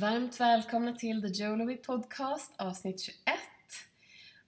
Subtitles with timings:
[0.00, 3.16] Varmt välkomna till The Jolowy Podcast avsnitt 21.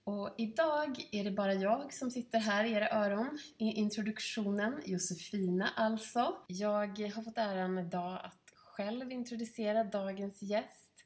[0.04, 5.70] Och idag är det bara jag som sitter här i era öron i introduktionen, Josefina
[5.76, 6.36] alltså.
[6.46, 11.04] Jag har fått äran idag att själv introducera dagens gäst.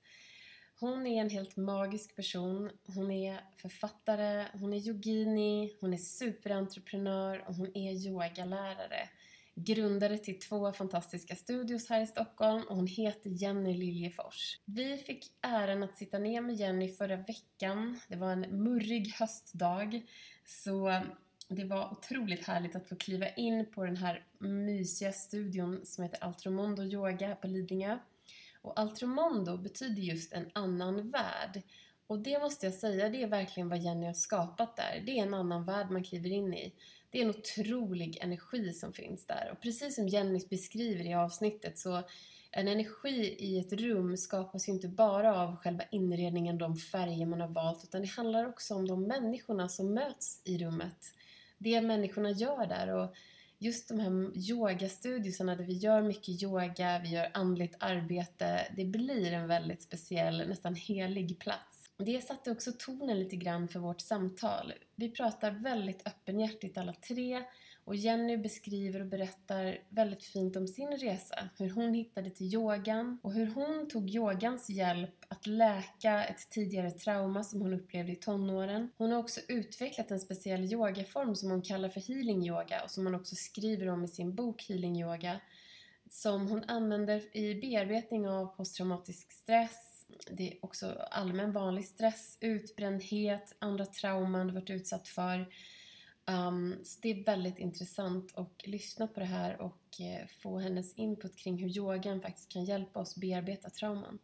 [0.80, 2.70] Hon är en helt magisk person.
[2.87, 9.09] Hon är författare, hon är yogini, hon är superentreprenör och hon är yogalärare
[9.55, 14.61] grundare till två fantastiska studios här i Stockholm och hon heter Jenny Liljefors.
[14.65, 18.01] Vi fick äran att sitta ner med Jenny förra veckan.
[18.09, 20.02] Det var en murrig höstdag
[20.45, 21.02] så
[21.48, 26.25] det var otroligt härligt att få kliva in på den här mysiga studion som heter
[26.25, 27.98] Altromondo Yoga här på Lidingö.
[28.62, 31.62] Och Altromondo betyder just en annan värld.
[32.06, 35.03] Och det måste jag säga, det är verkligen vad Jenny har skapat där.
[35.06, 36.73] Det är en annan värld man kliver in i.
[37.12, 39.48] Det är en otrolig energi som finns där.
[39.53, 42.03] Och precis som Jenny beskriver i avsnittet så
[42.50, 47.41] en energi i ett rum skapas ju inte bara av själva inredningen, de färger man
[47.41, 51.14] har valt, utan det handlar också om de människorna som möts i rummet.
[51.59, 53.14] Det människorna gör där och
[53.58, 59.33] just de här yogastudiosarna där vi gör mycket yoga, vi gör andligt arbete, det blir
[59.33, 61.81] en väldigt speciell, nästan helig plats.
[62.05, 64.72] Det satte också tonen lite grann för vårt samtal.
[64.97, 67.45] Vi pratar väldigt öppenhjärtigt alla tre
[67.84, 73.19] och Jenny beskriver och berättar väldigt fint om sin resa, hur hon hittade till yogan
[73.23, 78.17] och hur hon tog yogans hjälp att läka ett tidigare trauma som hon upplevde i
[78.17, 78.91] tonåren.
[78.98, 83.06] Hon har också utvecklat en speciell yogaform som hon kallar för healing yoga och som
[83.06, 85.41] hon också skriver om i sin bok Healing yoga
[86.11, 89.92] som hon använder i bearbetning av posttraumatisk stress
[90.30, 95.55] det är också allmän vanlig stress, utbrändhet, andra trauman du varit utsatt för.
[96.27, 100.94] Um, så det är väldigt intressant att lyssna på det här och eh, få hennes
[100.94, 104.18] input kring hur yogan faktiskt kan hjälpa oss bearbeta trauman.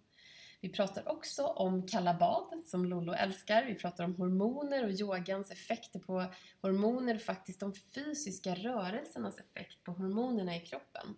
[0.60, 3.64] Vi pratar också om kalla bad, som Lollo älskar.
[3.64, 6.24] Vi pratar om hormoner och yogans effekter på
[6.60, 11.16] hormoner och faktiskt de fysiska rörelsernas effekt på hormonerna i kroppen.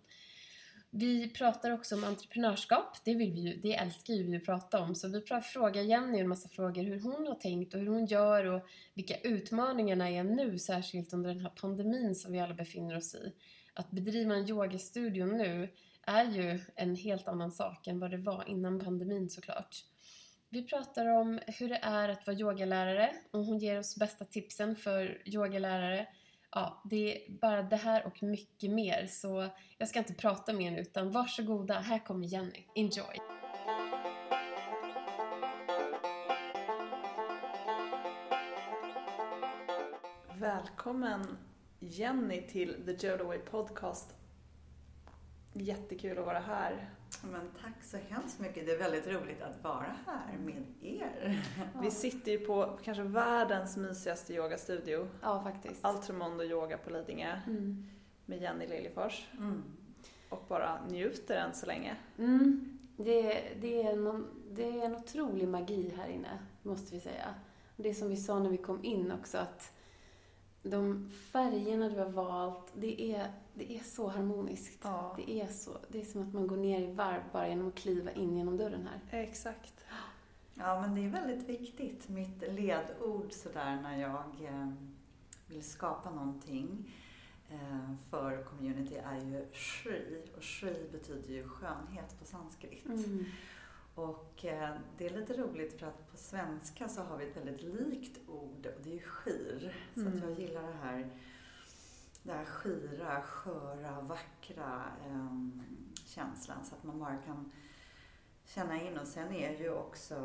[0.93, 2.97] Vi pratar också om entreprenörskap.
[3.03, 4.95] Det, vill vi ju, det älskar ju vi att prata om.
[4.95, 8.45] Så vi frågar Jenny en massa frågor hur hon har tänkt och hur hon gör
[8.45, 8.61] och
[8.93, 13.33] vilka utmaningarna är nu, särskilt under den här pandemin som vi alla befinner oss i.
[13.73, 15.69] Att bedriva en yogastudio nu
[16.01, 19.85] är ju en helt annan sak än vad det var innan pandemin såklart.
[20.49, 24.75] Vi pratar om hur det är att vara yogalärare och hon ger oss bästa tipsen
[24.75, 26.07] för yogalärare
[26.51, 29.07] ja, det är bara det här och mycket mer.
[29.07, 29.47] Så
[29.77, 32.65] jag ska inte prata mer nu utan varsågoda, här kommer Jenny.
[32.75, 33.17] Enjoy!
[40.39, 41.37] Välkommen
[41.79, 44.20] Jenny till The Jodaway Podcast.
[45.53, 46.89] Jättekul att vara här.
[47.23, 48.65] Men tack så hemskt mycket.
[48.65, 51.45] Det är väldigt roligt att vara här med er.
[51.81, 55.07] Vi sitter ju på kanske världens mysigaste yogastudio.
[55.21, 55.85] Ja, faktiskt.
[55.85, 57.39] Altromondo Yoga på Lidingö.
[57.47, 57.89] Mm.
[58.25, 59.27] Med Jenny Liljefors.
[59.37, 59.63] Mm.
[60.29, 61.95] Och bara njuter än så länge.
[62.17, 62.79] Mm.
[62.97, 67.35] Det, det, är någon, det är en otrolig magi här inne, måste vi säga.
[67.75, 69.73] Det som vi sa när vi kom in också, att
[70.63, 74.79] de färgerna du har valt, det är, det är så harmoniskt.
[74.83, 75.13] Ja.
[75.17, 77.75] Det, är så, det är som att man går ner i varv bara genom att
[77.75, 79.21] kliva in genom dörren här.
[79.21, 79.85] Exakt.
[80.53, 82.09] Ja, men det är väldigt viktigt.
[82.09, 84.71] Mitt ledord sådär när jag eh,
[85.47, 86.93] vill skapa någonting
[87.49, 90.23] eh, för community är ju Shri.
[90.37, 92.85] Och Shri betyder ju skönhet på sanskrit.
[92.85, 93.25] Mm.
[93.95, 97.61] Och eh, det är lite roligt för att på svenska så har vi ett väldigt
[97.61, 99.75] likt ord och det är ju skir.
[99.93, 100.13] Så mm.
[100.13, 101.09] att jag gillar det här,
[102.23, 105.37] det här skira, sköra, vackra eh,
[106.05, 107.51] känslan så att man bara kan
[108.45, 110.15] känna in och sen är ju också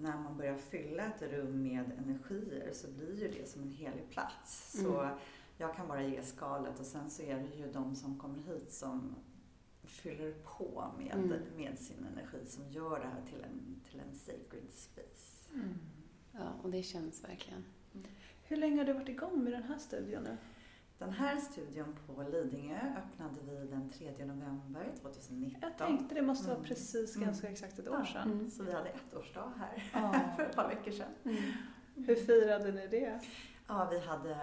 [0.00, 4.10] när man börjar fylla ett rum med energier så blir ju det som en helig
[4.10, 4.72] plats.
[4.82, 5.16] Så mm.
[5.56, 8.72] jag kan bara ge skalet och sen så är det ju de som kommer hit
[8.72, 9.14] som
[9.82, 11.42] fyller på med, mm.
[11.56, 15.50] med sin energi som gör det här till en, till en sacred space.
[15.54, 15.74] Mm.
[16.32, 17.64] Ja, och det känns verkligen.
[17.94, 18.06] Mm.
[18.42, 20.36] Hur länge har du varit igång med den här studion nu?
[21.02, 25.60] Den här studion på Lidingö öppnade vi den 3 november 2019.
[25.62, 26.68] Jag tänkte det måste vara mm.
[26.68, 27.52] precis ganska mm.
[27.52, 28.32] exakt ett år sedan.
[28.32, 28.50] Mm.
[28.50, 30.36] Så vi hade ett årsdag här oh.
[30.36, 31.38] för ett par veckor sedan.
[31.94, 33.20] Hur firade ni det?
[33.66, 34.36] Ja, vi hade,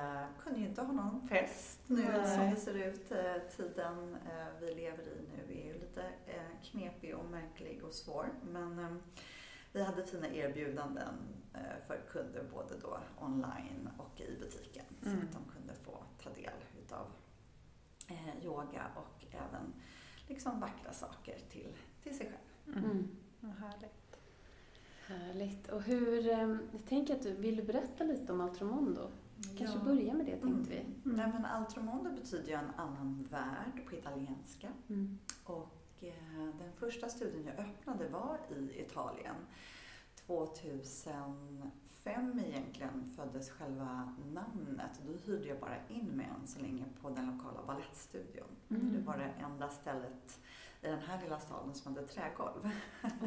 [0.44, 2.38] kunde ju inte ha någon fest nu Nej.
[2.38, 3.12] som det ser ut.
[3.12, 7.94] Eh, tiden eh, vi lever i nu är ju lite eh, knepig och märklig och
[7.94, 8.30] svår.
[8.52, 9.02] Men
[9.74, 11.16] vi hade fina erbjudanden
[11.88, 14.86] för kunder både då online och i butiken.
[15.06, 15.20] Mm.
[15.20, 15.69] Så att de kunde
[16.24, 16.54] ta del
[16.86, 17.07] utav
[18.44, 19.74] yoga och även
[20.27, 21.74] liksom vackra saker till,
[22.04, 22.77] till sig själv.
[22.86, 23.07] Mm.
[23.39, 24.19] Vad härligt.
[25.07, 25.69] Härligt.
[25.69, 29.10] Och hur, ehm, jag tänker att du, vill du berätta lite om Altromondo?
[29.57, 29.83] Kanske Ja.
[29.83, 30.86] börja med det tänkte vi.
[31.04, 34.69] Nej men Altromondo betyder ju en annan värld på italienska.
[34.89, 35.19] Mm.
[35.44, 39.36] Och eh, den första studien jag öppnade var i Italien.
[40.25, 41.72] 2005
[42.06, 45.00] egentligen föddes själva namnet.
[45.07, 48.48] Då hyrde jag bara in mig än så länge på den lokala balettstudion.
[48.69, 48.94] Mm.
[48.94, 50.40] Det var det enda stället
[50.81, 52.69] i den här lilla staden som hade trägolv.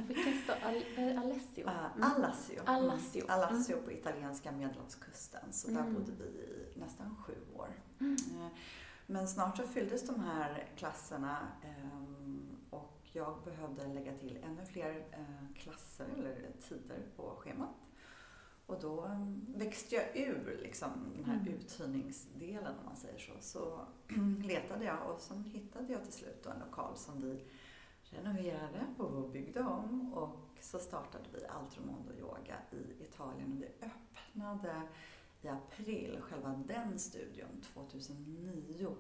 [0.06, 0.56] Vilken stad?
[0.62, 1.64] Al- eh, Alessio?
[1.66, 2.02] Uh, Mm.
[2.16, 2.60] Alassio.
[2.66, 3.24] Alassio.
[3.24, 3.30] Mm.
[3.42, 5.52] Alassio på italienska medelhavskusten.
[5.52, 5.94] Så där Mm.
[5.94, 7.69] bodde vi i nästan sju år.
[8.00, 8.16] Mm.
[8.30, 8.48] Eh,
[9.06, 15.06] Men snart så fylldes de här klasserna ehm, och jag behövde lägga till ännu fler
[15.12, 17.69] eh, klasser eller tider på schemat.
[18.72, 21.48] Och då mm, växte jag ur liksom, den här Mm.
[21.54, 23.32] uthyrningsdelen om man säger så.
[23.40, 23.80] Så
[24.44, 27.44] letade jag och sen hittade jag till slut en lokal som vi
[28.02, 34.82] renoverade och byggde om och så startade vi Altromondo Yoga i Italien och vi öppnade
[35.42, 38.96] i april, själva den studion, 2009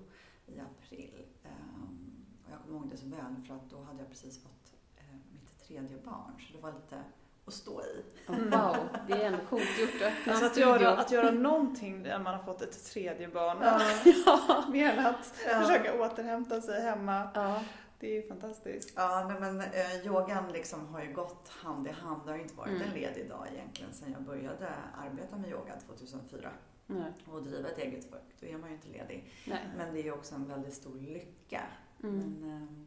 [0.46, 1.26] i april.
[1.44, 4.74] Ehm, och jag kommer ihåg det så väl för att då hade jag precis fått
[4.96, 7.02] eh, mitt tredje barn så det var lite
[7.46, 8.04] att stå i.
[8.28, 8.76] Oh, wow,
[9.08, 12.34] det är ändå coolt gjort att öppna Alltså att göra, att göra någonting när man
[12.34, 13.58] har fått ett tredje barn.
[13.62, 14.64] Ja.
[14.72, 15.60] Mer än att Ja.
[15.60, 17.28] försöka återhämta sig hemma.
[17.34, 17.62] Ja.
[18.00, 18.92] Det är ju fantastiskt.
[18.96, 22.20] Ja, nej, men eh, yogan liksom har ju gått hand i hand.
[22.24, 22.82] Det har ju inte varit Mm.
[22.82, 24.72] en ledig dag egentligen sedan jag började
[25.04, 26.50] arbeta med yoga 2004
[26.86, 27.12] Nej.
[27.26, 28.28] och driva ett eget företag.
[28.40, 29.32] Då är man ju inte ledig.
[29.46, 29.58] Nej.
[29.76, 31.62] Men det är ju också en väldigt stor lycka.
[32.02, 32.16] Mm.
[32.18, 32.86] Men, ehm,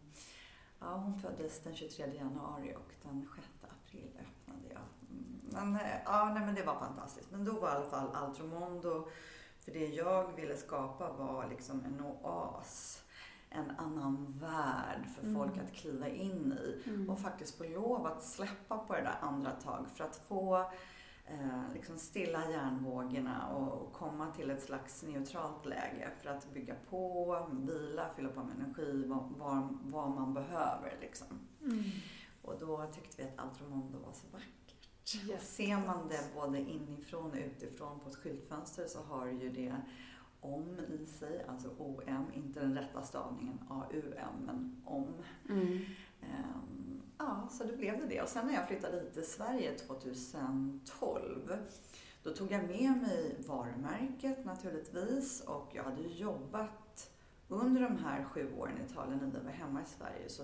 [0.80, 4.10] ja, hon föddes den 23 januari och den 6 april
[5.56, 7.32] Men, eh, ja, nej, men det var fantastiskt.
[7.32, 9.08] Men då var i alla fall Altromondo,
[9.62, 13.02] för det jag ville skapa var liksom en oas.
[13.50, 15.36] En annan värld för Mm.
[15.36, 17.10] folk att kliva in i Mm.
[17.10, 20.58] och faktiskt få lov att släppa på det där andra tag för att få
[21.28, 26.76] eh, liksom stilla hjärnvågorna och, och komma till ett slags neutralt läge för att bygga
[26.90, 30.98] på, vila, fylla på med energi, vad, vad, vad man behöver.
[31.02, 31.28] Liksom.
[32.42, 34.65] Och då tyckte vi att Altromondo var så vackert.
[35.06, 35.56] Och Yes.
[35.56, 39.76] ser man det både inifrån och utifrån på ett skyltfönster så har ju det
[40.40, 45.14] om i sig, alltså OM, inte den rätta stavningen AUM, men om.
[45.50, 45.80] Mm.
[46.22, 48.22] Ehm, ja, så det blev det det.
[48.22, 51.58] Och sen när jag flyttade hit till Sverige 2012
[52.24, 57.12] då tog jag med mig varumärket naturligtvis och jag hade jobbat
[57.48, 60.30] under de här sju åren i Italien när vi var hemma i Sverige.
[60.30, 60.44] Så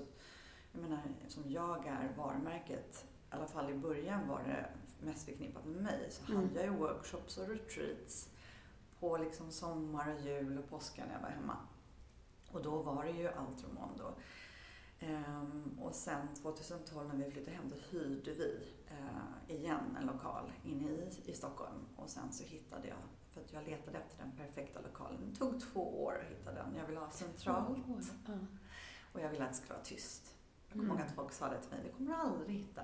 [0.72, 4.66] jag menar, som jag är varumärket, i alla fall i början var det
[5.06, 6.44] mest förknippat med mig, så Mm.
[6.48, 8.30] hade jag ju workshops och retreats
[9.00, 11.58] på liksom sommar och jul och påskar när jag var hemma.
[12.52, 14.14] Och då var det ju Altromondo.
[15.00, 20.52] Ehm, och sen 2012 när vi flyttade hem då hyrde vi eh, igen en lokal
[20.64, 21.86] inne i, i Stockholm.
[21.96, 22.98] Och sen så hittade jag,
[23.32, 25.30] för att jag letade efter den perfekta lokalen.
[25.30, 26.76] Det tog två år att hitta den.
[26.78, 27.78] Jag ville ha centralt
[28.28, 28.34] Ja.
[29.14, 30.36] och jag ville att det skulle vara tyst.
[30.68, 30.98] Jag kommer Mm.
[30.98, 32.82] ihåg att folk sa det till mig, det kommer du aldrig hitta.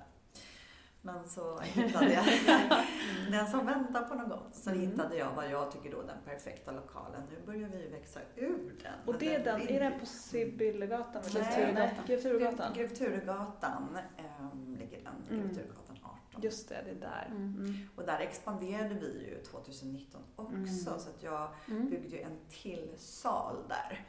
[1.02, 2.24] Men så hittade jag
[3.30, 4.54] den som väntar på något gott.
[4.54, 4.80] Så Mm.
[4.80, 7.22] hittade jag vad jag tycker då den perfekta lokalen.
[7.30, 8.92] Nu börjar vi växa ur den.
[9.14, 11.22] Och det är den, är den på Sibyllegatan?
[11.34, 11.94] Nej.
[12.22, 12.72] Turegatan?
[12.74, 15.14] Grev Turegatan ähm, ligger den.
[15.28, 15.54] Grev Mm.
[15.54, 16.42] Turegatan 18.
[16.42, 17.26] Just det, det är där.
[17.30, 17.54] Mm.
[17.58, 17.74] Mm.
[17.96, 20.54] Och där expanderade vi ju 2019 också.
[20.54, 20.66] Mm.
[20.78, 21.90] Så att jag Mm.
[21.90, 24.06] byggde ju en till sal där.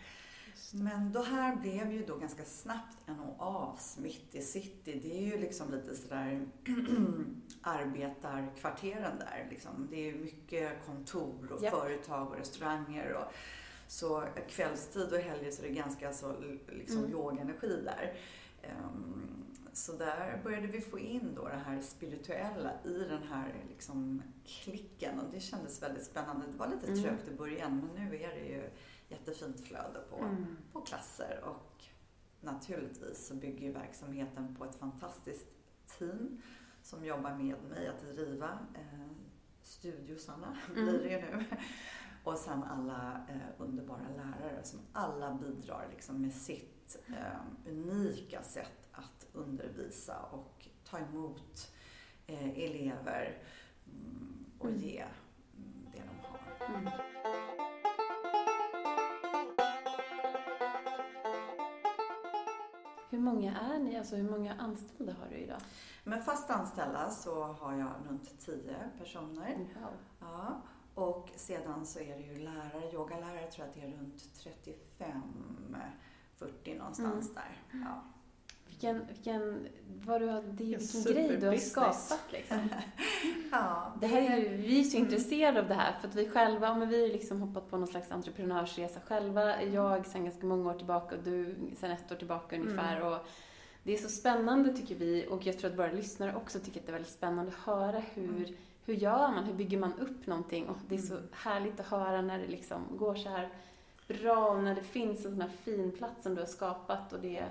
[0.72, 0.84] Det.
[0.84, 5.00] Men då här blev ju då ganska snabbt en oas mitt i city.
[5.04, 6.48] Det är ju liksom lite sådär
[7.62, 9.48] arbetarkvarteren där.
[9.50, 9.88] Liksom.
[9.89, 11.74] Det är ju mycket kontor och Japp.
[11.74, 13.13] företag och restauranger.
[13.13, 13.34] Och,
[13.88, 16.36] så kvällstid och helger så är det ganska så
[16.68, 17.12] liksom Mm.
[17.12, 18.13] låg energi där.
[18.63, 19.28] Ehm,
[19.74, 25.20] så där började vi få in då det här spirituella i den här liksom klicken
[25.20, 26.46] och det kändes väldigt spännande.
[26.51, 27.04] Det var lite Mm.
[27.04, 28.70] trögt i början men nu är det ju
[29.10, 30.58] jättefint flöde på, Mm.
[30.74, 31.84] på klasser och
[32.42, 35.48] naturligtvis så bygger ju verksamheten på ett fantastiskt
[35.98, 36.42] team
[36.84, 39.08] som jobbar med mig att driva eh,
[39.62, 40.86] studiosarna, Mm.
[40.86, 41.46] blir det nu.
[42.24, 48.89] Och sen alla eh, underbara lärare som alla bidrar liksom med sitt eh, unika sätt
[48.92, 51.72] att undervisa och ta emot
[52.28, 53.44] eh, elever
[53.86, 54.80] mm, och Mm.
[54.82, 55.00] ge
[55.58, 57.88] mm, det de har.
[63.10, 63.98] Hur många är ni?
[63.98, 65.60] Alltså hur många anställda har du idag?
[66.04, 69.58] Men fast anställda så har jag runt 10 personer.
[69.58, 69.94] Wow.
[70.20, 70.62] Ja,
[70.96, 75.22] och sedan så är det ju lärare, yogalärare tror jag att det är runt 35,
[76.36, 77.36] 40 någonstans Mm.
[77.36, 77.80] där.
[77.86, 78.01] Ja.
[78.81, 79.67] Vilken, vilken,
[80.05, 82.57] vad du har, det, vilken grej du har skapat liksom.
[83.51, 86.29] ja, det här är ju, vi är så intresserade av det här för att vi
[86.29, 89.63] själva, men vi har liksom hoppat på någon slags entreprenörsresa själva.
[89.63, 92.95] Jag sen ganska många år tillbaka och du sen ett år tillbaka ungefär.
[92.95, 93.07] Mm.
[93.07, 93.27] Och
[93.83, 96.86] det är så spännande tycker vi och jag tror att våra lyssnare också tycker att
[96.86, 98.55] det är väldigt spännande att höra hur, mm.
[98.86, 101.27] hur gör man, hur bygger man upp någonting och det är så mm.
[101.31, 103.50] härligt att höra när det liksom går så här
[104.07, 107.19] bra och när det finns en sån här fin plats som du har skapat och
[107.19, 107.43] det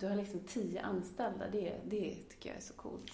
[0.00, 1.48] du har liksom tio anställda.
[1.52, 3.10] Det, det tycker jag är så coolt.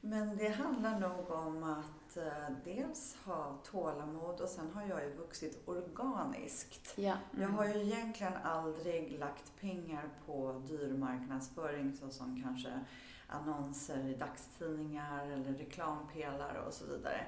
[0.00, 5.12] Men det handlar nog om att eh, dels ha tålamod och sen har jag ju
[5.12, 6.92] vuxit organiskt.
[6.96, 7.16] Ja.
[7.32, 7.42] Mm.
[7.42, 12.80] Jag har ju egentligen aldrig lagt pengar på dyr marknadsföring såsom kanske
[13.26, 17.26] annonser i dagstidningar eller reklampelare och så vidare.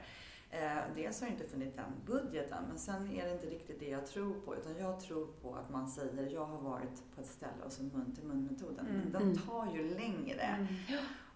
[0.55, 3.89] Eh, dels har jag inte funnit den budgeten, men sen är det inte riktigt det
[3.89, 4.57] jag tror på.
[4.57, 7.83] Utan jag tror på att man säger, jag har varit på ett ställe och så
[7.83, 8.87] mun till mun-metoden.
[8.87, 9.13] Mm.
[9.13, 10.43] Den tar ju längre.
[10.43, 10.67] Mm.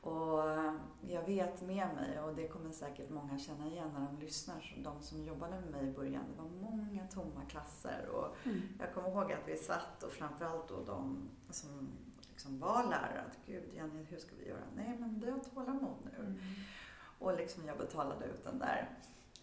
[0.00, 0.38] Och
[1.08, 5.02] jag vet med mig, och det kommer säkert många känna igen när de lyssnar, de
[5.02, 8.08] som jobbade med mig i början, det var många tomma klasser.
[8.12, 8.62] Och mm.
[8.78, 11.88] Jag kommer ihåg att vi satt, och framförallt då de som
[12.30, 14.64] liksom var lärare, att gud Jenny, hur ska vi göra?
[14.76, 16.24] Nej, men du har tålamod nu.
[16.24, 16.38] Mm.
[17.18, 18.90] Och liksom jag betalade ut den där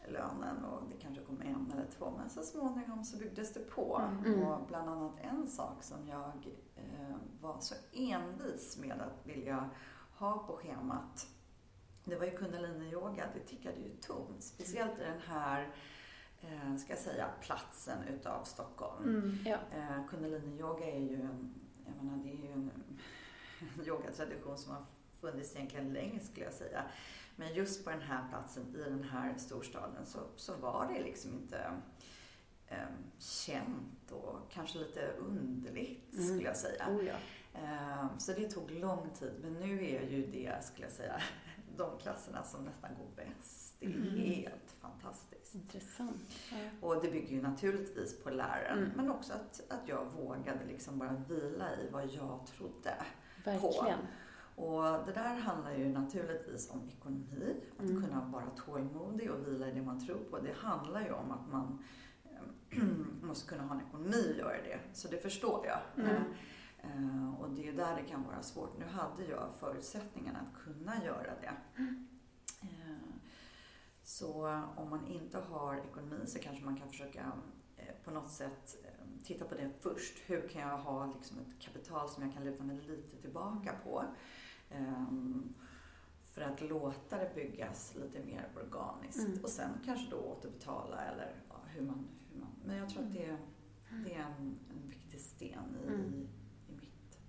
[0.07, 2.13] lönen och det kanske kom en eller två.
[2.17, 4.01] Men så småningom så byggdes det på.
[4.25, 4.43] Mm.
[4.43, 9.69] Och bland annat en sak som jag eh, var så envis med att vilja
[10.15, 11.27] ha på schemat.
[12.03, 13.25] Det var ju kundalini-yoga.
[13.33, 14.43] Det tickade ju tomt.
[14.43, 15.75] Speciellt i den här
[16.41, 19.03] eh, ska jag säga, platsen utav Stockholm.
[19.03, 19.57] Mm, ja.
[19.71, 21.53] eh, kundalini-yoga är ju en,
[21.85, 22.71] jag menar, det är ju en,
[23.77, 24.85] en yogatradition som har
[25.21, 26.83] funnits egentligen längst skulle jag säga.
[27.35, 31.33] Men just på den här platsen i den här storstaden så, så var det liksom
[31.33, 31.71] inte
[32.67, 32.77] eh,
[33.17, 36.25] känt och kanske lite underligt mm.
[36.25, 36.87] skulle jag säga.
[36.89, 37.15] Oh ja.
[37.53, 39.33] eh, så det tog lång tid.
[39.41, 41.21] Men nu är ju det, skulle jag säga,
[41.77, 43.75] de klasserna som nästan går bäst.
[43.79, 44.17] Det är mm.
[44.17, 45.55] helt fantastiskt.
[45.55, 46.31] Intressant.
[46.51, 46.87] Ja.
[46.87, 48.91] Och det bygger ju naturligtvis på läraren, mm.
[48.95, 52.95] men också att, att jag vågade liksom bara vila i vad jag trodde
[53.43, 53.99] Verkligen.
[53.99, 54.07] på.
[54.55, 58.01] Och det där handlar ju naturligtvis om ekonomi, att mm.
[58.03, 60.39] kunna vara tålmodig och vila i det man tror på.
[60.39, 61.83] Det handlar ju om att man
[63.21, 64.79] måste kunna ha en ekonomi att göra det.
[64.93, 66.05] Så det förstår jag.
[66.05, 66.23] Mm.
[66.83, 68.79] Äh, och det är ju där det kan vara svårt.
[68.79, 71.53] Nu hade jag förutsättningarna att kunna göra det.
[71.77, 72.07] Mm.
[72.61, 73.13] Äh,
[74.03, 77.31] så om man inte har ekonomi så kanske man kan försöka
[78.03, 78.77] på något sätt
[79.23, 80.17] titta på det först.
[80.25, 84.03] Hur kan jag ha liksom ett kapital som jag kan luta mig lite tillbaka på?
[84.79, 85.53] Um,
[86.23, 89.43] för att låta det byggas lite mer organiskt mm.
[89.43, 92.49] och sen kanske då återbetala eller ja, hur, man, hur man...
[92.65, 94.03] Men jag tror att det, mm.
[94.03, 96.27] det är en, en viktig sten i, mm.
[96.67, 97.19] i mitt,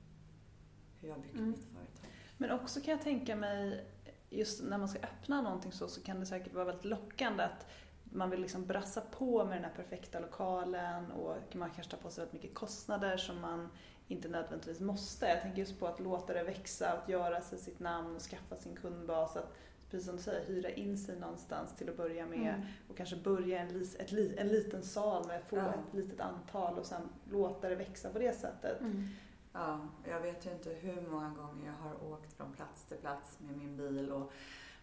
[1.00, 1.50] hur jag bygger mm.
[1.50, 2.10] mitt företag.
[2.38, 3.86] Men också kan jag tänka mig,
[4.30, 7.66] just när man ska öppna någonting så, så kan det säkert vara väldigt lockande att
[8.04, 12.10] man vill liksom brassa på med den här perfekta lokalen och man kanske tar på
[12.10, 13.68] sig väldigt mycket kostnader som man
[14.14, 15.26] inte nödvändigtvis måste.
[15.26, 18.56] Jag tänker just på att låta det växa, att göra sig sitt namn och skaffa
[18.56, 19.36] sin kundbas.
[19.36, 19.54] Att,
[19.90, 22.66] precis som du säger, hyra in sig någonstans till att börja med mm.
[22.88, 25.68] och kanske börja en, ett, en liten sal med få ja.
[25.68, 28.80] ett litet antal och sen låta det växa på det sättet.
[28.80, 29.08] Mm.
[29.52, 33.38] Ja, jag vet ju inte hur många gånger jag har åkt från plats till plats
[33.38, 34.32] med min bil och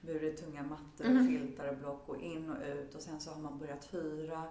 [0.01, 1.27] burit tunga mattor och mm.
[1.27, 4.43] filtar och block och in och ut och sen så har man börjat hyra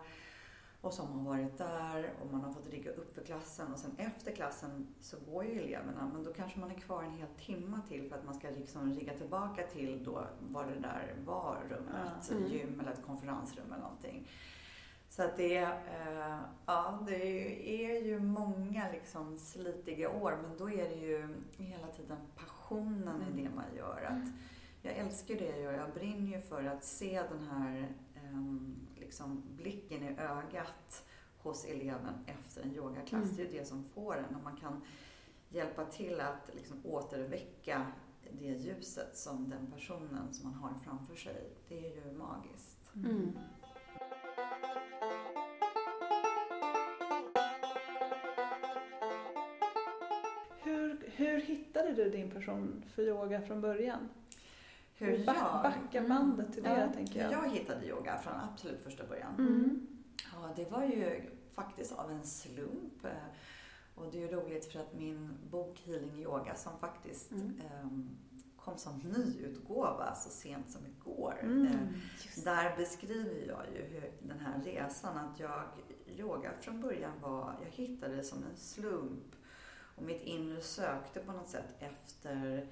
[0.80, 3.78] och så har man varit där och man har fått rigga upp för klassen och
[3.78, 7.28] sen efter klassen så går ju eleverna men då kanske man är kvar en hel
[7.46, 11.62] timme till för att man ska liksom rigga tillbaka till då vad det där var
[11.68, 12.46] rummet, mm.
[12.46, 14.28] gym eller ett konferensrum eller någonting.
[15.10, 20.88] Så att det, eh, ja, det är ju många liksom slitiga år men då är
[20.88, 23.38] det ju hela tiden passionen mm.
[23.38, 24.02] i det man gör.
[24.02, 24.28] Att
[24.82, 27.88] jag älskar det jag gör, jag brinner ju för att se den här
[28.32, 28.76] um,
[29.10, 31.06] liksom blicken i ögat
[31.38, 33.24] hos eleven efter en yogaklass.
[33.24, 33.36] Mm.
[33.36, 34.24] Det är det som får en.
[34.32, 34.82] När man kan
[35.48, 37.86] hjälpa till att liksom återväcka
[38.40, 41.50] det ljuset som den personen som man har framför sig.
[41.68, 42.94] Det är ju magiskt.
[42.94, 43.38] Mm.
[50.62, 54.08] Hur, hur hittade du din person för yoga från början?
[55.00, 55.62] Hur jag...
[55.62, 57.32] Backa bandet till det, ja, tänker jag.
[57.32, 59.34] Jag hittade yoga från absolut första början.
[59.38, 59.86] Mm.
[60.32, 63.06] Ja, det var ju faktiskt av en slump.
[63.94, 67.60] Och det är ju roligt för att min bok Healing Yoga som faktiskt mm.
[67.82, 68.18] um,
[68.56, 71.34] kom som nyutgåva så sent som igår.
[71.42, 71.72] Mm, uh,
[72.44, 75.64] där beskriver jag ju hur den här resan, att jag
[76.06, 79.36] yoga från början var, jag hittade det som en slump
[79.96, 82.64] Och mitt inre sökte på något sätt efter eh,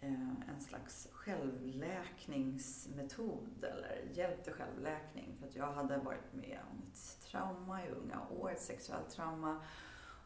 [0.00, 5.36] Eh, en slags självläkningsmetod eller hjälp till självläkning.
[5.38, 9.60] För att jag hade varit med om ett trauma i unga år, ett sexuellt trauma.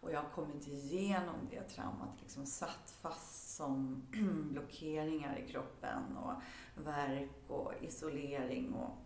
[0.01, 4.03] Och jag har kommit igenom det traumat, liksom satt fast som
[4.53, 6.43] blockeringar i kroppen och
[6.87, 8.73] värk och isolering.
[8.73, 8.99] Och,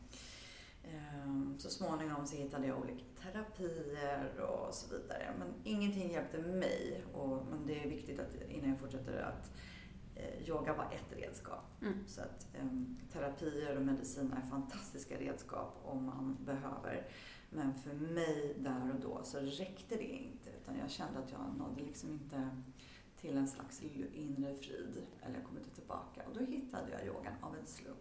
[0.82, 5.34] eh, så småningom så hittade jag olika terapier och så vidare.
[5.38, 7.04] Men ingenting hjälpte mig.
[7.14, 9.50] Och, men det är viktigt att innan jag fortsätter att
[10.48, 11.82] yoga var ett redskap.
[11.82, 11.94] Mm.
[12.06, 12.66] Så att eh,
[13.12, 17.08] terapier och medicin är fantastiska redskap om man behöver.
[17.50, 20.50] Men för mig där och då så räckte det inte.
[20.50, 22.50] Utan jag kände att jag nådde liksom inte
[23.16, 25.06] till en slags inre frid.
[25.22, 26.22] Eller jag kom inte tillbaka.
[26.28, 27.98] Och då hittade jag yogan av en slump.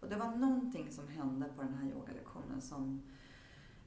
[0.00, 3.02] Och det var någonting som hände på den här yogalektionen som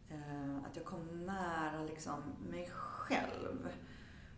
[0.09, 3.69] eh, att jag kom nära liksom mig själv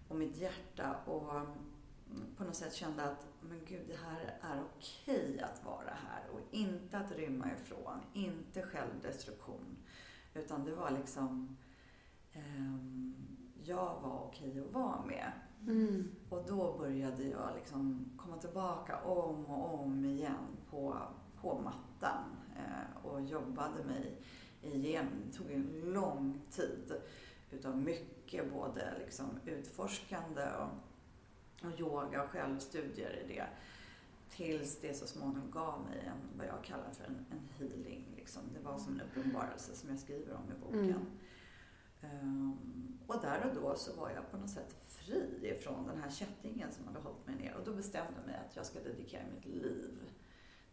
[0.07, 1.33] och mitt hjärta och
[2.37, 6.39] på något sätt kände att men gud, det här är okej att vara här och
[6.51, 9.77] inte att rymma ifrån, inte självdestruktion.
[10.33, 11.57] Utan det var liksom,
[12.33, 12.75] eh,
[13.63, 15.31] jag var okej att vara med.
[15.67, 16.11] Mm.
[16.29, 20.97] Och då började jag liksom komma tillbaka om och om igen på,
[21.41, 22.23] på mattan
[22.55, 24.21] eh, och jobbade mig
[24.61, 25.13] igenom.
[25.25, 26.93] Det tog en lång tid
[27.51, 30.88] utav mycket både liksom utforskande och,
[31.67, 33.47] och yoga och självstudier i det.
[34.29, 38.05] Tills det så småningom gav mig en, vad jag kallar för en, en healing.
[38.15, 38.41] Liksom.
[38.53, 41.05] Det var som en uppenbarelse som jag skriver om i boken.
[42.01, 42.21] Mm.
[42.21, 46.09] Um, och där och då så var jag på något sätt fri ifrån den här
[46.09, 47.55] kättingen som hade hållit mig ner.
[47.55, 50.11] Och då bestämde jag mig att jag ska dedikera mitt liv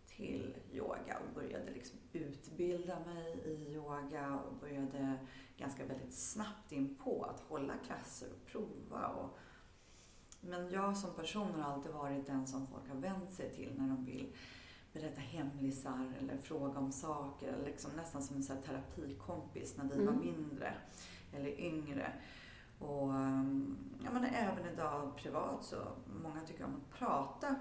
[0.06, 5.18] till yoga och började liksom utbilda mig i yoga och började
[5.56, 9.06] ganska väldigt snabbt in på att hålla klasser och prova.
[9.06, 9.38] Och,
[10.48, 13.88] men jag som person har alltid varit den som folk har vänt sig till när
[13.88, 14.32] de vill
[14.92, 17.52] berätta hemlisar eller fråga om saker.
[17.52, 20.06] Eller liksom nästan som en så terapikompis när vi mm.
[20.06, 20.74] var mindre
[21.32, 22.12] eller yngre.
[22.78, 23.08] Och
[24.04, 25.76] ja, men även idag privat så
[26.22, 27.54] många tycker om att prata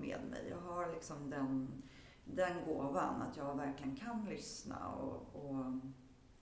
[0.00, 0.46] med mig.
[0.50, 1.82] Jag har liksom den
[2.24, 5.66] den gåvan att jag verkligen kan lyssna och, och,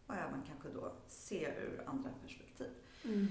[0.07, 2.71] och även kanske då se ur andra perspektiv.
[3.05, 3.27] Mm.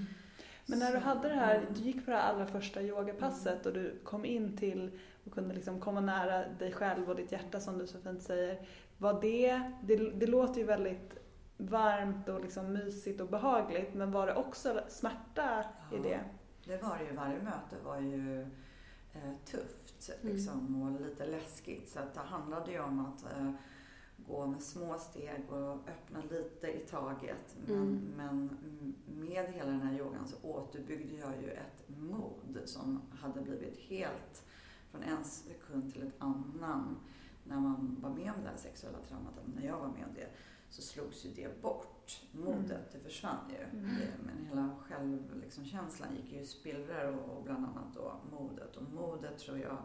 [0.70, 3.98] Men när du hade det här, du gick på det allra första yogapasset och du
[4.04, 7.86] kom in till och kunde liksom komma nära dig själv och ditt hjärta som du
[7.86, 8.66] så fint säger.
[8.98, 11.14] Var det, det, det låter ju väldigt
[11.56, 16.20] varmt och liksom mysigt och behagligt men var det också smärta ja, i det?
[16.64, 17.12] Det var det ju.
[17.12, 18.40] Varje möte var ju
[19.12, 20.34] eh, tufft mm.
[20.34, 21.88] liksom, och lite läskigt.
[21.88, 23.52] Så att det handlade ju om att eh,
[24.30, 27.56] gå med små steg och öppna lite i taget.
[27.66, 28.12] Men, mm.
[28.16, 28.58] men
[29.06, 34.44] med hela den här yogan så återbyggde jag ju ett mod som hade blivit helt
[34.90, 36.96] från en sekund till ett annan
[37.44, 40.28] när man var med om det här sexuella traumat, när jag var med om det,
[40.70, 42.22] så slogs ju det bort.
[42.32, 42.82] Modet, mm.
[42.92, 43.78] det försvann ju.
[43.78, 43.96] Mm.
[44.26, 48.76] Men hela självkänslan liksom, gick ju i spillror och, och bland annat då modet.
[48.76, 49.78] Och modet tror jag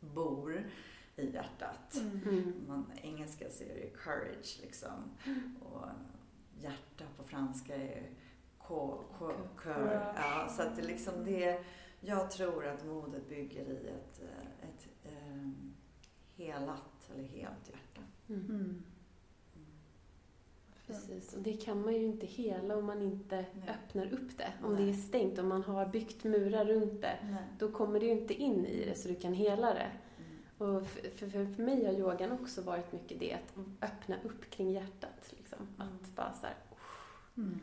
[0.00, 0.70] bor
[1.18, 1.96] i hjärtat.
[1.96, 2.52] Mm.
[2.68, 5.10] Man, engelska så är det courage liksom.
[5.26, 5.56] Mm.
[5.62, 5.84] Och
[6.60, 8.10] hjärta på franska är
[8.58, 10.12] cœur.
[10.16, 11.64] Ja, så att det liksom det,
[12.00, 14.20] jag tror att modet bygger i ett,
[14.62, 15.74] ett, ett um,
[16.36, 18.00] helat eller helt hjärta.
[18.28, 18.46] Mm.
[18.50, 18.82] mm.
[20.88, 23.68] Precis, och det kan man ju inte hela om man inte Nej.
[23.68, 24.52] öppnar upp det.
[24.62, 24.84] Om Nej.
[24.84, 27.44] det är stängt, om man har byggt murar runt det, Nej.
[27.58, 29.90] då kommer du ju inte in i det så du kan hela det.
[30.58, 34.70] Och för, för, för, mig har yogan också varit mycket det, att öppna upp kring
[34.70, 35.30] hjärtat.
[35.30, 35.58] Liksom.
[35.58, 35.80] Mm.
[35.80, 36.56] Att bara så här,
[37.36, 37.60] mm.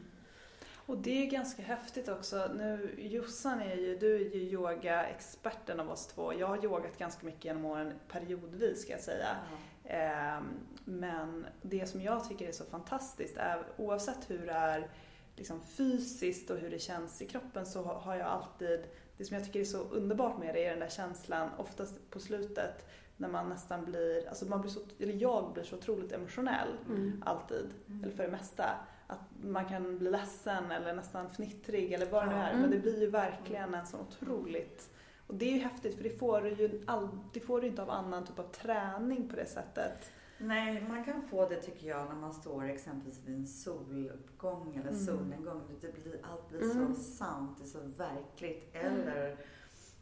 [0.88, 2.52] Och det är ganska häftigt också.
[2.56, 6.34] Nu, Jossan är ju, du är ju yogaexperten av oss två.
[6.34, 9.38] Jag har yogat ganska mycket genom åren, periodvis ska jag säga.
[9.84, 10.44] Mm.
[10.86, 14.90] Men det som jag tycker är så fantastiskt är oavsett hur det är
[15.36, 18.80] liksom fysiskt och hur det känns i kroppen så har jag alltid,
[19.17, 22.19] det som jag tycker är så underbart med det är den där känslan, oftast på
[22.19, 22.86] slutet,
[23.17, 27.23] när man nästan blir, alltså man blir så, eller jag blir så otroligt emotionell mm.
[27.25, 28.04] alltid, mm.
[28.04, 28.69] eller för det mesta.
[29.08, 32.49] Att man kan bli ledsen eller nästan fnittrig eller vad det nu är.
[32.49, 32.62] Mm.
[32.62, 34.89] Men det blir ju verkligen en så otroligt
[35.28, 37.82] och det är ju häftigt för det får du ju all, det får du inte
[37.82, 40.12] av annan typ av träning på det sättet.
[40.38, 44.89] Nej, man kan få det tycker jag när man står exempelvis vid en soluppgång eller
[44.89, 45.06] mm.
[45.06, 45.62] solnedgång.
[45.82, 46.95] Det blir, allt blir mm.
[46.95, 48.76] så sant, det är så verkligt.
[48.76, 48.86] Mm.
[48.86, 49.38] Eller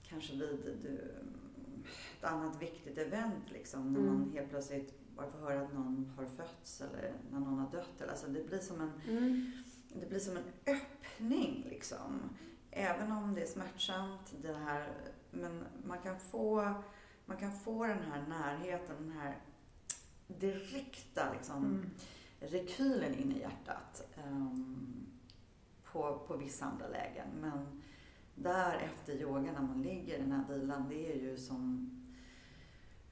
[0.04, 1.12] kanske vid du,
[2.20, 3.94] ett annat viktigt event liksom.
[3.94, 4.34] När man mm.
[4.34, 8.10] helt plötsligt bara får höra att någon har fötts eller när någon har dött.
[8.10, 9.52] Alltså det blir som en, mm.
[9.94, 12.20] det blir som en öppning liksom
[12.76, 14.88] även om det är smärtsamt, det här,
[15.32, 16.74] men man kan få,
[17.26, 19.38] man kan få den här närheten, den här
[20.40, 21.90] direkta liksom, Mm.
[22.40, 25.06] rekylen in i hjärtat ehm,
[25.92, 27.28] på, på vissa andra lägen.
[27.42, 27.82] Men
[28.36, 31.90] där efter yoga, när man ligger i den här vilan, det är ju som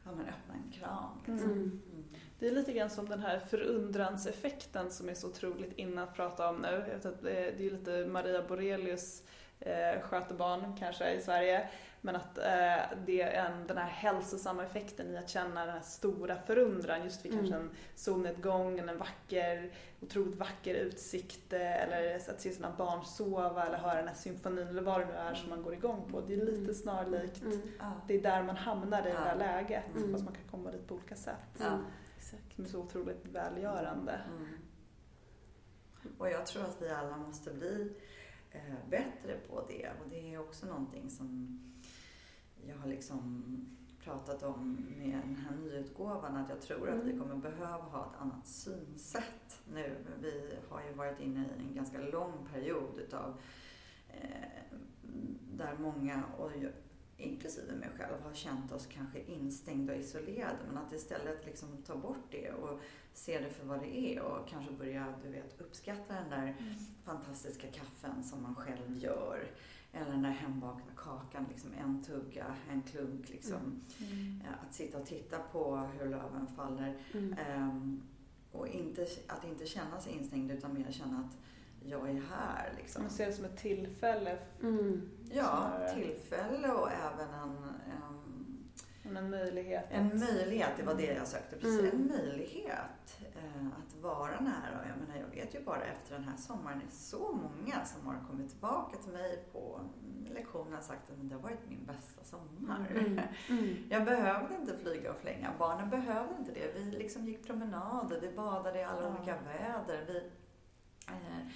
[0.03, 1.21] ja, men öppna en kran.
[1.27, 1.51] Liksom.
[1.51, 1.81] Mm.
[1.91, 2.03] Mm.
[2.39, 6.49] Det är lite grann som den här förundranseffekten som är så otroligt inne att prata
[6.49, 6.67] om nu.
[6.67, 9.23] Jag vet att det är det är lite Maria Borelius
[9.59, 11.69] eh, sköter barn kanske i Sverige.
[12.03, 15.81] Men att eh, det är en, den här hälsosamma effekten i att känna den här
[15.81, 17.43] stora förundran just vid Mm.
[17.45, 23.05] kanske en solnedgång eller en vacker, otroligt vacker utsikt eh, eller att se sina barn
[23.05, 26.07] sova eller höra den här symfonin eller vad det nu är som man går igång
[26.11, 26.21] på.
[26.21, 26.73] Det är lite Mm.
[26.75, 27.41] snarlikt.
[27.41, 27.61] Mm.
[27.79, 27.91] Ja.
[28.07, 30.11] Det är där man hamnar i det där läget Mm.
[30.11, 31.45] fast man kan komma dit på olika sätt.
[31.59, 31.65] Ja.
[31.67, 31.85] Mm.
[32.17, 32.55] Exakt.
[32.55, 34.19] Som är så otroligt välgörande.
[34.37, 34.47] Mm.
[36.17, 37.91] Och jag tror att vi alla måste bli
[38.51, 39.89] eh, bättre på det.
[40.03, 41.59] Och det är också någonting som
[42.67, 43.43] jag har liksom
[44.03, 46.35] pratat om med den här nyutgåvan.
[46.35, 47.19] Att jag tror att vi Mm.
[47.19, 49.95] kommer behöva ha ett annat synsätt nu.
[50.21, 53.41] Vi har ju varit inne i en ganska lång period utav
[54.09, 54.77] eh,
[55.53, 56.51] där många, och
[57.17, 60.57] inklusive mig själv, har känt oss kanske instängda och isolerade.
[60.67, 62.79] Men att istället liksom ta bort det och
[63.13, 66.55] se det för vad det är och kanske börja du vet, uppskatta den där
[67.03, 69.51] fantastiska kaffen som man själv gör.
[69.93, 73.29] Eller den där hembakna kakan, liksom en tugga, en klunk.
[73.29, 73.81] Liksom.
[73.99, 74.41] Mm.
[74.41, 76.97] Eh, Att sitta och titta på hur löven faller.
[77.13, 77.33] Mm.
[77.47, 78.01] Ehm,
[78.51, 81.37] och inte, att inte känna sig instängd utan mer känna att
[81.89, 82.73] jag är här.
[82.77, 83.01] Liksom.
[83.01, 85.09] Man ser det som ett tillfälle, Mm.
[85.33, 88.20] Ja, tillfälle och även en, en
[89.03, 89.85] en möjlighet.
[89.89, 91.79] En möjlighet, det var det jag sökte precis.
[91.79, 91.91] Mm.
[92.01, 94.79] En möjlighet eh, att vara nära.
[94.81, 97.85] Och Jag menar, jag vet ju bara efter den här sommaren, det är så många
[97.85, 99.81] som har kommit tillbaka till mig på
[100.33, 102.87] lektioner och sagt att "Men det har varit min bästa sommar.
[102.89, 103.19] Mm.
[103.49, 103.75] Mm.
[103.89, 105.53] Jag behövde inte flyga och flänga.
[105.59, 106.71] Barnen behövde inte det.
[106.75, 110.05] Vi liksom gick promenader, vi badade i alla olika väder.
[110.07, 110.17] Vi,
[111.07, 111.47] eh,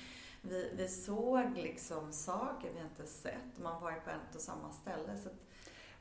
[0.42, 3.60] vi, vi såg liksom saker vi inte sett.
[3.64, 5.18] Man var ju på ett och samma ställe.
[5.18, 5.45] Så att,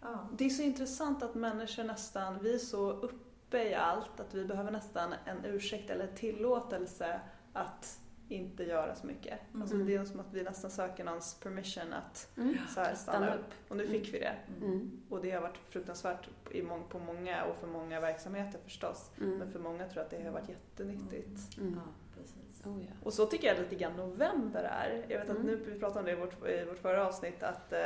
[0.05, 0.29] ja.
[0.38, 4.45] Det är så intressant att människor nästan, vi är så uppe i allt att vi
[4.45, 7.21] behöver nästan en ursäkt eller tillåtelse
[7.53, 9.40] att inte göra så mycket.
[9.51, 9.62] Mm.
[9.62, 12.57] Alltså det är som att vi nästan söker någons permission att Mm.
[12.75, 13.55] så här, stanna upp.
[13.69, 14.37] Och nu fick vi det.
[14.61, 15.03] Mm.
[15.09, 16.29] Och det har varit fruktansvärt
[16.88, 19.11] på många och för många verksamheter förstås.
[19.17, 19.51] Men Mm.
[19.53, 21.59] för många tror jag att det har varit jättenyttigt.
[21.59, 21.75] Mm.
[21.85, 21.93] ja.
[22.66, 22.92] Oh, ja.
[23.03, 25.05] Och så tycker jag lite grann november är.
[25.09, 25.46] Jag vet att Mm.
[25.46, 27.81] nu, vi pratade om det i vårt, i vårt förra avsnitt, att eh,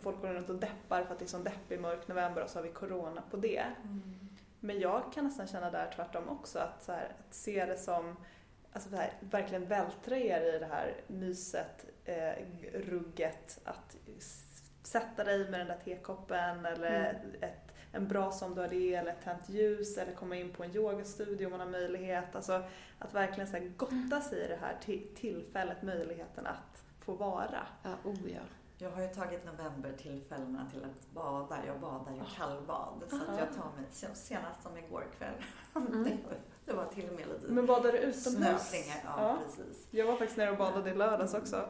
[0.00, 2.58] folk går runt och deppar för att det är sån deppig mörk november och så
[2.58, 3.64] har vi corona på det.
[3.84, 4.02] Mm.
[4.60, 8.16] Men jag kan nästan känna där tvärtom också, att, så här, att se det som,
[8.72, 12.32] alltså det här, verkligen vältra er i det här myset, eh,
[12.74, 13.96] rugget, att
[14.82, 17.16] sätta dig med den där tekoppen eller Mm.
[17.40, 17.63] ett,
[17.94, 20.76] en bra som du har det eller ett tänt ljus eller komma in på en
[20.76, 22.36] yogastudio om man har möjlighet.
[22.36, 22.62] Alltså
[22.98, 27.66] att verkligen så här gotta sig i det här ti- tillfället, möjligheten att få vara.
[27.82, 28.40] Ja, oh ja.
[28.78, 31.56] Jag har ju tagit novembertillfällena till att bada.
[31.66, 33.02] Jag badar ju kallbad.
[33.10, 35.34] Så att jag tar mig, sen- senast som igår kväll,
[35.76, 36.08] Mm.
[36.66, 38.72] det, var, till och med lite Men badar du utomhus?
[38.88, 39.38] Ja, Ja.
[39.46, 39.86] precis.
[39.90, 41.68] Jag var faktiskt nere och badade i lördags också.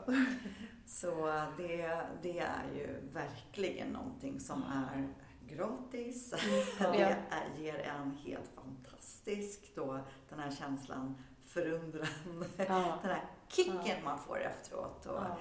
[0.86, 5.08] Så det, det är ju verkligen någonting som är
[5.48, 6.34] gratis.
[6.80, 6.90] Ja.
[6.92, 7.18] Det är,
[7.58, 11.14] ger en helt fantastisk då, den här känslan,
[11.46, 12.98] förundran, Ja.
[13.02, 15.06] den här kicken man får efteråt.
[15.06, 15.36] Och Ja.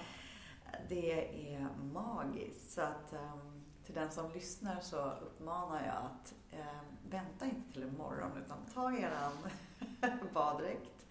[0.90, 2.72] Det är magiskt.
[2.72, 7.84] Så att ehm, till den som lyssnar så uppmanar jag att ehm, vänta inte till
[7.84, 9.32] imorgon utan ta eran
[10.34, 11.06] baddräkt,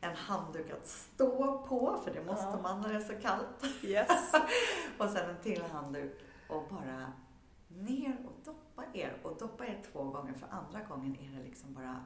[0.00, 2.60] en handduk att stå på, för det måste Ja.
[2.62, 4.32] man när det är så kallt, Yes.
[4.98, 7.12] och sen en till handduk och bara
[7.68, 9.12] ner och doppa er.
[9.22, 12.00] Och doppa er två gånger, för andra gången är det liksom bara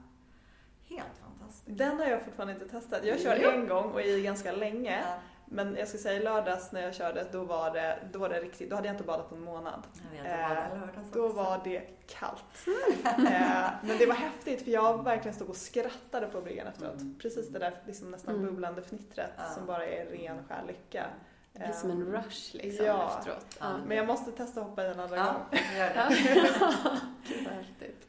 [0.88, 1.78] helt fantastiskt.
[1.78, 3.04] Den har jag fortfarande inte testat.
[3.04, 3.52] Jag kör Ja.
[3.52, 5.00] en gång och i ganska länge.
[5.06, 8.28] Ja, Men jag ska säga i lördags när jag körde, då var det, då var
[8.28, 9.82] det riktigt, då hade jag inte badat på en månad.
[10.16, 11.36] jag vet, Eh, lördags Då också.
[11.36, 12.66] var det kallt.
[13.06, 17.00] Eh, Men det var häftigt för jag verkligen stod och skrattade på bryggan efteråt.
[17.00, 17.18] Mm.
[17.18, 18.46] Precis det där liksom nästan Mm.
[18.46, 19.44] bubblande fnittret Ja.
[19.44, 21.06] som bara är ren skär lycka.
[21.52, 23.18] Det blir som en Eh, rush liksom Ja.
[23.18, 23.56] efteråt.
[23.60, 23.76] Ja.
[23.86, 25.60] Men jag måste testa att hoppa i en andra Ja, gång.
[25.78, 26.08] gör det.
[27.28, 28.08] Gud vad häftigt.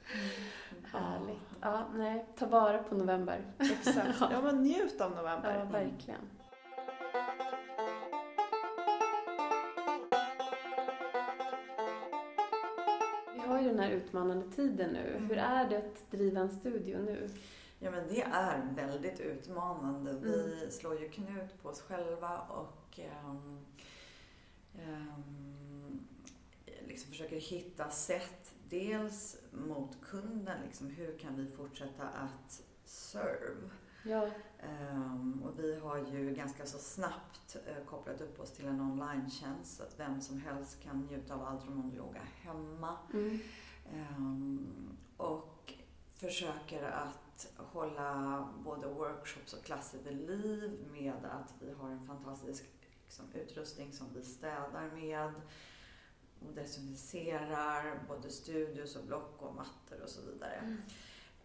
[0.91, 1.39] Härligt.
[1.61, 3.41] Ja, nej, ta vara på november.
[3.59, 4.07] Exakt.
[4.31, 5.55] Ja men njut av november.
[5.59, 6.19] Ja, verkligen.
[13.33, 15.25] Vi har ju den här utmanande tiden nu.
[15.29, 17.29] Hur är det att driva en studio nu?
[17.83, 20.13] Ja, men det är väldigt utmanande.
[20.21, 23.65] Vi slår ju knut på oss själva och ehm,
[24.75, 26.07] um,
[26.87, 33.69] liksom försöker hitta sätt, dels mot kunden, liksom, hur kan vi fortsätta att serve?
[34.03, 34.29] Ja.
[34.91, 39.29] Um, och vi har ju ganska så snabbt uh, kopplat upp oss till en online
[39.63, 42.97] så att vem som helst kan njuta av allt från yoga hemma.
[43.13, 43.39] Mm.
[44.17, 45.52] Um, och
[46.13, 52.63] försöker att hålla både workshops och klasser vid liv med att vi har en fantastisk
[53.03, 55.33] liksom, utrustning som vi städar med
[56.39, 60.55] och desinficerar både studios och block och mattor och så vidare.
[60.55, 60.77] Mm.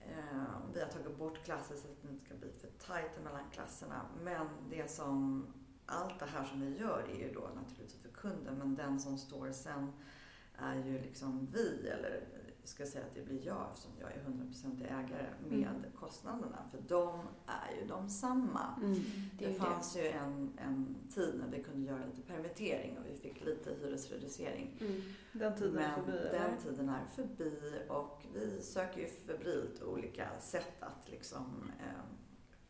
[0.08, 3.50] Uh, vi har tagit bort klasser så att det inte ska bli för tajt mellan
[3.52, 4.06] klasserna.
[4.22, 5.46] Men det som,
[5.86, 9.18] allt det här som vi gör är ju då naturligtvis för kunden men den som
[9.18, 9.92] står sen
[10.58, 12.37] är ju liksom vi eller
[12.68, 15.82] ska säga att det blir jag eftersom jag är 100% ägare med mm.
[16.00, 16.58] kostnaderna.
[16.70, 18.74] För de är ju de samma.
[18.76, 18.94] Mm,
[19.38, 20.02] det, det fanns det.
[20.02, 24.76] ju en, en tid när vi kunde göra lite permittering och vi fick lite hyresreducering.
[24.80, 25.02] Mm.
[25.32, 26.12] Den tiden Men är förbi?
[26.12, 26.56] Den eller?
[26.56, 32.02] tiden är förbi och vi söker ju febrilt olika sätt att liksom eh,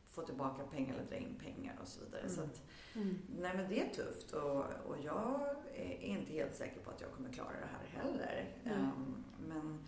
[0.05, 2.29] få tillbaka pengar eller dra in pengar och så vidare.
[2.29, 2.51] Så mm.
[2.51, 2.63] att,
[2.97, 3.19] mm.
[3.41, 5.41] Nej men det är tufft och, och jag
[5.75, 8.57] är inte helt säker på att jag kommer klara det här heller.
[8.65, 9.79] Um, men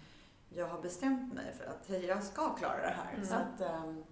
[0.49, 3.13] jag har bestämt mig för att jag ska klara det här.
[3.15, 3.27] Mm.
[3.27, 4.05] Så att, um,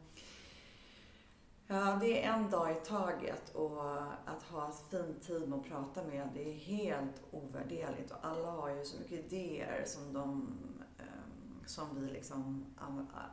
[1.67, 6.29] ja, det är en dag i taget och att ha fin tid att prata med,
[6.35, 8.11] det är helt ovärderligt.
[8.11, 10.31] Och alla har ju så mycket idéer som de
[10.99, 12.67] um, som vi liksom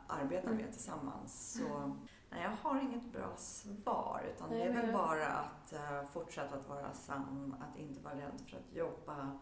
[0.06, 0.72] arbetar med mm.
[0.72, 1.52] tillsammans.
[1.52, 1.96] Så,
[2.30, 6.56] nej, jag har inget bra svar utan nej, det är väl bara att uh, fortsätta
[6.56, 9.38] att vara sann, att inte vara rädd för att jobba.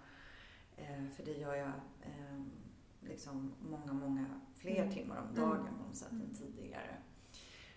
[0.79, 1.73] Uh, för det gör jag
[2.33, 2.51] um,
[3.01, 4.95] liksom många, många fler mm.
[4.95, 5.75] timmar om dagen mm.
[5.79, 6.97] på något sätt än tidigare.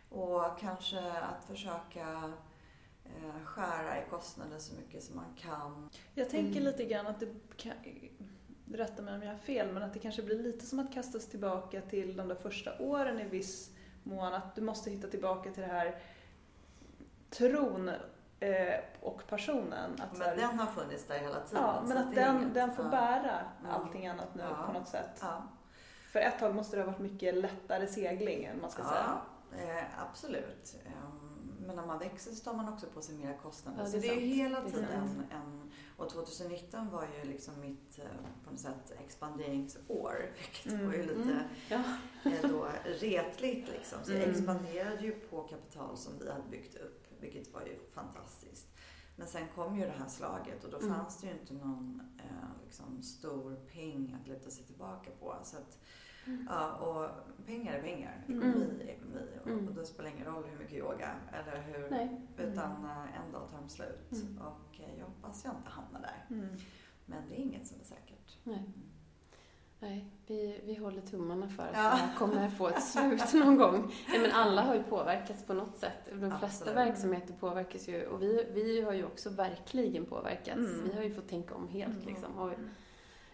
[0.10, 2.34] Och kanske att försöka
[3.06, 5.90] eh, skära i kostnader så mycket som man kan.
[6.14, 6.64] Jag tänker mm.
[6.64, 7.74] lite grann att det kan,
[8.74, 11.28] rätta mig om jag har fel, men att det kanske blir lite som att kastas
[11.28, 13.72] tillbaka till de där första åren i viss
[14.04, 14.34] mån.
[14.34, 16.00] Att du måste hitta tillbaka till det här
[17.30, 17.92] tron
[18.40, 19.92] eh, och personen.
[20.02, 21.64] Att, men här, den har funnits där hela tiden.
[21.64, 22.92] Ja, men att den, inget, den får ja.
[22.92, 24.66] bära allting annat nu ja.
[24.66, 25.20] på något sätt.
[25.22, 25.44] Ja.
[26.12, 29.22] För ett tag måste det ha varit mycket lättare segling, än man ska säga.
[29.58, 30.76] Eh, absolut.
[30.86, 31.28] Um,
[31.68, 33.78] men när man växer så tar man också på sig mer kostnader.
[33.78, 35.72] Ja, det så det är hela tiden är en...
[35.98, 38.06] Och 2019 var ju liksom mitt, eh,
[38.46, 40.26] på något sätt, expanderingsår.
[40.38, 40.86] Vilket mm.
[40.86, 41.44] var ju lite mm.
[41.70, 41.84] ja.
[42.26, 44.00] Eh, då retligt liksom.
[44.04, 44.32] Så jag mm.
[44.32, 48.68] expanderade ju på kapital som vi hade byggt upp vilket var ju fantastiskt.
[49.16, 50.94] Men sen kom ju det här slaget och då mm.
[50.94, 55.36] fanns det ju inte någon eh, liksom, stor peng att luta sig tillbaka på.
[55.44, 55.80] Så att,
[56.26, 56.48] mm.
[56.50, 57.10] ja, och
[57.46, 58.82] pengar är pengar, ekonomi mm.
[58.82, 59.28] är ekonomi.
[59.42, 59.68] Och, mm.
[59.68, 62.22] och då spelar det ingen roll hur mycket yoga eller hur, Nej.
[62.38, 64.12] utan eh, en dag tar de slut.
[64.12, 64.38] Mm.
[64.38, 66.26] Och eh, jag hoppas jag inte hamnar där.
[66.30, 66.58] Mm.
[67.06, 68.38] Men det är inget som är säkert.
[68.44, 68.64] Nej.
[69.80, 71.82] Nej, vi, vi håller tummarna för att ja.
[71.82, 73.94] det här kommer få ett slut någon gång.
[74.10, 76.06] Nej, men alla har ju påverkats på något sätt.
[76.12, 76.76] De flesta Absolut.
[76.76, 80.58] verksamheter påverkas ju och vi, vi har ju också verkligen påverkats.
[80.58, 80.90] Mm.
[80.90, 82.08] Vi har ju fått tänka om helt mm.
[82.08, 82.52] liksom och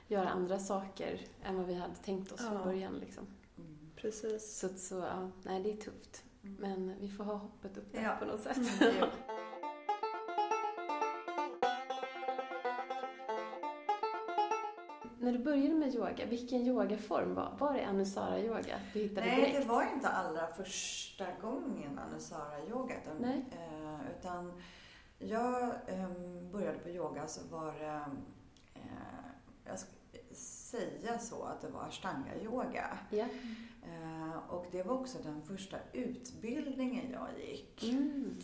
[0.07, 2.49] göra andra saker än vad vi hade tänkt oss ja.
[2.49, 2.93] från början.
[2.93, 3.23] Liksom.
[3.57, 3.77] Mm.
[3.95, 4.59] Precis.
[4.59, 6.23] Så, så ja, nej, det är tufft.
[6.43, 6.55] Mm.
[6.59, 8.15] Men vi får ha hoppet uppe ja.
[8.19, 8.57] på något sätt.
[15.23, 19.59] När du började med yoga, vilken yogaform var, var det Anusara-yoga du hittade Nej, direkt?
[19.59, 22.95] det var inte allra första gången Anusara-yoga.
[23.01, 24.61] Utan, eh, utan
[25.19, 26.09] jag eh,
[26.51, 28.05] började på yoga så var det,
[28.73, 28.81] eh,
[29.65, 29.89] jag ska
[30.35, 32.97] säga så, att det var ashtanga-yoga.
[33.09, 33.25] Ja.
[33.83, 37.83] Eh, och det var också den första utbildningen jag gick.
[37.83, 38.35] Mm.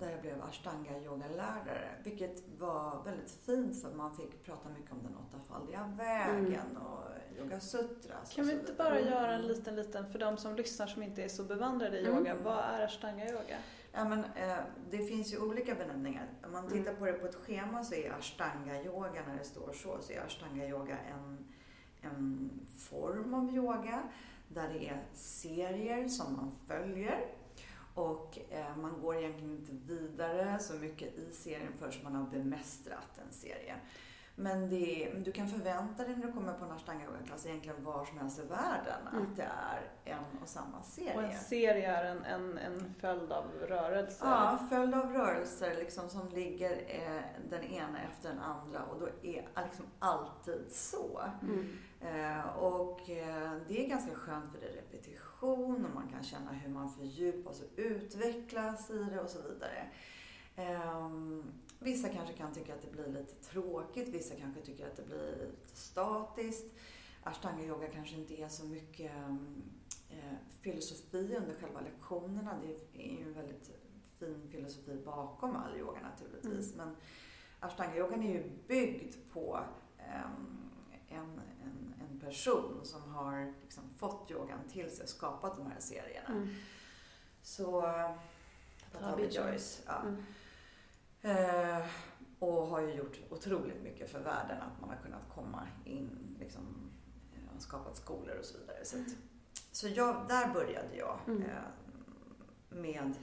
[0.00, 1.88] Där jag blev ashtanga-yogalärare.
[2.04, 6.82] Vilket var väldigt fint för man fick prata mycket om den åttafaldiga vägen mm.
[6.82, 7.02] och
[7.38, 8.34] yogasutras.
[8.34, 11.28] Kan vi inte bara göra en liten, liten, för de som lyssnar som inte är
[11.28, 12.18] så bevandrade i mm.
[12.18, 13.58] yoga, vad är ashtanga-yoga?
[13.92, 14.56] Ja, men, eh,
[14.90, 16.28] det finns ju olika benämningar.
[16.44, 16.96] Om man tittar mm.
[16.98, 20.96] på det på ett schema så är ashtanga-yoga, när det står så, så är ashtanga-yoga
[20.98, 21.46] en,
[22.00, 24.02] en form av yoga
[24.48, 27.28] där det är serier som man följer
[27.96, 33.20] och eh, man går egentligen inte vidare så mycket i serien förrän man har bemästrat
[33.26, 33.74] en serie.
[34.38, 38.04] Men det, du kan förvänta dig när du kommer på en ashtanga klass egentligen var
[38.04, 39.22] som helst i världen mm.
[39.22, 41.16] att det är en och samma serie.
[41.16, 44.26] Och en serie är en, en, en följd av rörelser?
[44.26, 49.06] Ja, följd av rörelser liksom, som ligger eh, den ena efter den andra och då
[49.22, 51.20] är liksom alltid så.
[51.42, 51.78] Mm.
[52.00, 56.52] Eh, och eh, det är ganska skönt för det är repetition och man kan känna
[56.52, 59.88] hur man fördjupas och utvecklas i det och så vidare.
[60.78, 61.44] Um,
[61.78, 65.50] vissa kanske kan tycka att det blir lite tråkigt, vissa kanske tycker att det blir
[65.50, 66.74] lite statiskt.
[67.22, 69.12] Ashtanga yoga kanske inte är så mycket
[70.10, 72.54] eh, filosofi under själva lektionerna.
[72.62, 73.70] Det är ju en väldigt
[74.18, 76.74] fin filosofi bakom all yoga naturligtvis.
[76.74, 76.86] Mm.
[76.86, 76.96] Men
[77.60, 79.60] ashtanga-yogan är ju byggd på
[79.98, 80.70] en,
[81.08, 81.40] en,
[82.26, 86.28] person som har liksom fått yogan till sig, skapat de här serierna.
[86.28, 86.48] Mm.
[87.42, 87.92] Så
[88.92, 89.82] Patabi Joyce.
[89.86, 90.02] Ja.
[90.02, 90.24] Mm.
[91.22, 91.86] Eh,
[92.38, 94.62] och har ju gjort otroligt mycket för världen.
[94.62, 96.90] Att man har kunnat komma in, liksom,
[97.34, 98.84] eh, skapat skolor och så vidare.
[98.84, 99.16] Så, att,
[99.72, 101.42] så jag, där började jag mm.
[101.42, 101.48] eh,
[102.68, 103.14] med,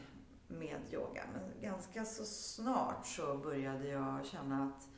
[0.47, 1.23] med yoga.
[1.33, 4.89] Men ganska så snart så började jag känna att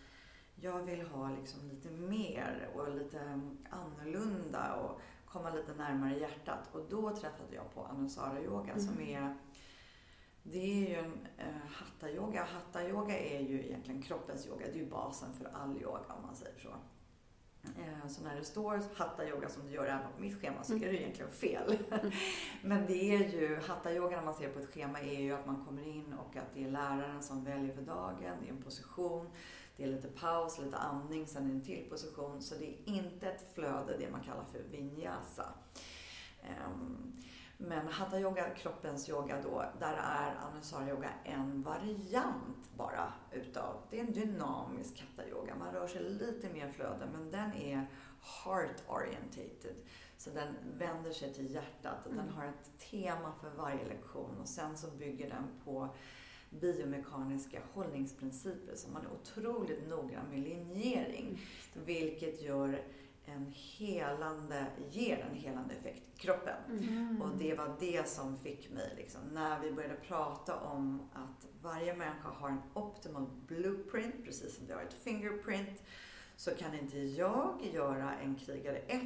[0.56, 6.70] jag vill ha liksom lite mer och lite annorlunda och komma lite närmare hjärtat.
[6.72, 8.80] Och då träffade jag på Anusara yoga mm.
[8.80, 9.36] som är
[10.44, 12.44] det är ju en eh, hatta-yoga.
[12.44, 14.66] Hatta-yoga är ju egentligen kroppens yoga.
[14.66, 16.70] Det är ju basen för all yoga om man säger så.
[17.78, 20.80] Eh, så när det står hatta-yoga som det gör även på mitt schema så är
[20.80, 21.78] det egentligen fel.
[21.92, 22.12] Mm.
[22.62, 25.66] Men det är ju, hatta-yoga när man ser på ett schema är ju att man
[25.66, 28.38] kommer in och att det är läraren som väljer för dagen.
[28.42, 29.30] Det är en position,
[29.78, 32.42] det är lite paus, lite andning, sen är det en till position.
[32.42, 35.46] Så det är inte ett flöde, det man kallar för vinyasa.
[37.58, 44.00] Men hatha yoga, kroppens yoga då, där är anusara yoga en variant bara utav, det
[44.00, 45.56] är en dynamisk hatha yoga.
[45.56, 47.88] Man rör sig lite mer flöde men den är
[48.22, 49.76] heart orientated.
[50.18, 52.06] Så den vänder sig till hjärtat.
[52.06, 52.18] Mm.
[52.18, 55.90] Den har ett tema för varje lektion och sen så bygger den på
[56.50, 58.76] biomekaniska hållningsprinciper.
[58.76, 61.26] Så man är otroligt noggrann med linjering.
[61.26, 61.86] Mm.
[61.86, 62.84] Vilket gör
[63.26, 66.56] en helande, ger en helande effekt i kroppen.
[66.70, 67.22] Mm.
[67.22, 71.96] Och det var det som fick mig, liksom, när vi började prata om att varje
[71.96, 75.84] människa har en optimal blueprint, precis som det har ett fingerprint,
[76.36, 79.02] så kan inte jag göra en krigare 1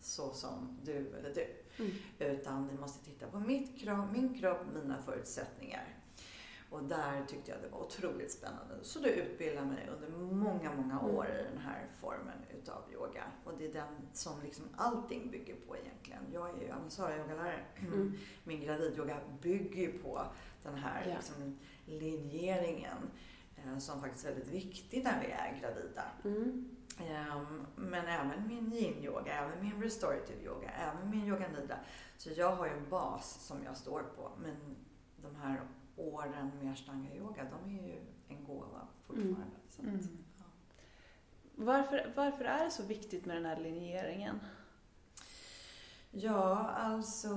[0.00, 1.46] så som du eller du.
[1.84, 1.92] Mm.
[2.18, 5.95] Utan vi måste titta på mitt kropp, min kropp, mina förutsättningar.
[6.70, 8.74] Och där tyckte jag det var otroligt spännande.
[8.82, 11.16] Så då utbildade jag mig under många, många mm.
[11.16, 13.24] år i den här formen utav yoga.
[13.44, 16.22] Och det är den som liksom allting bygger på egentligen.
[16.32, 17.64] Jag är ju Anusara-yogalärare.
[17.76, 18.18] Mm.
[18.44, 20.26] Min gravidyoga bygger ju på
[20.62, 21.14] den här ja.
[21.14, 23.10] liksom, linjeringen
[23.56, 26.04] eh, som faktiskt är väldigt viktig när vi är gravida.
[26.24, 26.76] Mm.
[26.98, 31.76] Um, men även min yin-yoga, även min restorative yoga, även min yoga nidra.
[32.16, 34.30] Så jag har ju en bas som jag står på.
[34.42, 34.56] Men
[35.16, 35.60] de här
[35.96, 39.36] åren med ashtanga-yoga, de är ju en gåva fortfarande.
[39.36, 39.50] Mm.
[39.68, 40.24] Så att, mm.
[40.38, 40.44] ja.
[41.54, 44.40] varför, varför är det så viktigt med den här linjeringen?
[46.10, 47.28] Ja, alltså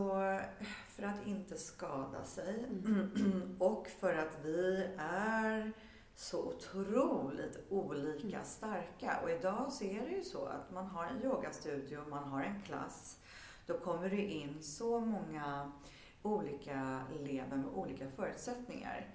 [0.87, 3.55] för att inte skada sig mm.
[3.59, 5.71] och för att vi är
[6.15, 8.45] så otroligt olika mm.
[8.45, 9.19] starka.
[9.23, 12.61] Och idag så är det ju så att man har en yogastudio, man har en
[12.61, 13.17] klass.
[13.65, 15.71] Då kommer det in så många
[16.21, 19.07] olika elever med olika förutsättningar.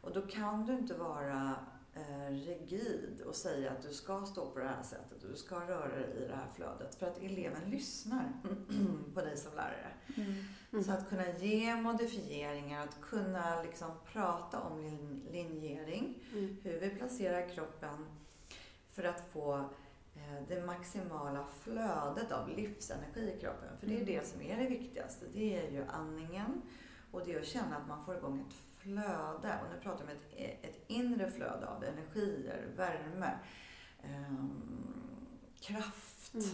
[0.00, 1.56] Och då kan du inte vara
[1.94, 5.56] eh, rigid och säga att du ska stå på det här sättet och du ska
[5.56, 6.94] röra dig i det här flödet.
[6.94, 8.32] För att eleven lyssnar
[9.14, 9.92] på dig som lärare.
[10.16, 10.44] Mm.
[10.72, 10.84] Mm.
[10.84, 14.82] Så att kunna ge modifieringar, att kunna liksom prata om
[15.30, 16.56] linjering, mm.
[16.62, 18.06] hur vi placerar kroppen
[18.88, 19.70] för att få
[20.48, 23.68] det maximala flödet av livsenergi i kroppen.
[23.80, 24.14] För det är mm.
[24.14, 25.26] det som är det viktigaste.
[25.34, 26.62] Det är ju andningen
[27.10, 29.58] och det är att känna att man får igång ett flöde.
[29.62, 33.38] Och nu pratar vi om ett, ett inre flöde av energier, värme,
[34.02, 34.44] eh,
[35.60, 36.34] kraft.
[36.34, 36.46] Mm.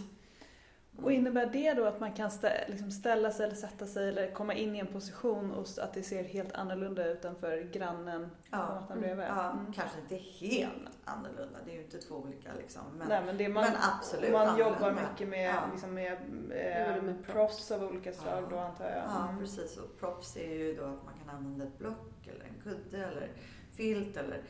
[0.97, 4.31] Och innebär det då att man kan stä liksom ställa sig eller sätta sig eller
[4.31, 8.29] komma in i en position och att det ser helt annorlunda ut än för grannen
[8.51, 8.57] ja.
[8.57, 9.25] på mattan bredvid?
[9.25, 9.73] Ja, mm.
[9.73, 11.59] kanske inte helt annorlunda.
[11.65, 12.81] Det är ju inte två olika liksom.
[12.97, 15.63] Men, Nej, men, det man, men absolut Man jobbar mycket med, ja.
[15.71, 16.11] liksom med,
[16.51, 18.47] eh, med props av olika slag ja.
[18.49, 19.03] då antar jag.
[19.07, 19.39] Ja, mm.
[19.39, 19.77] precis.
[19.77, 23.31] Och props är ju då att man kan använda ett block eller en kudde eller
[23.73, 24.43] filt eller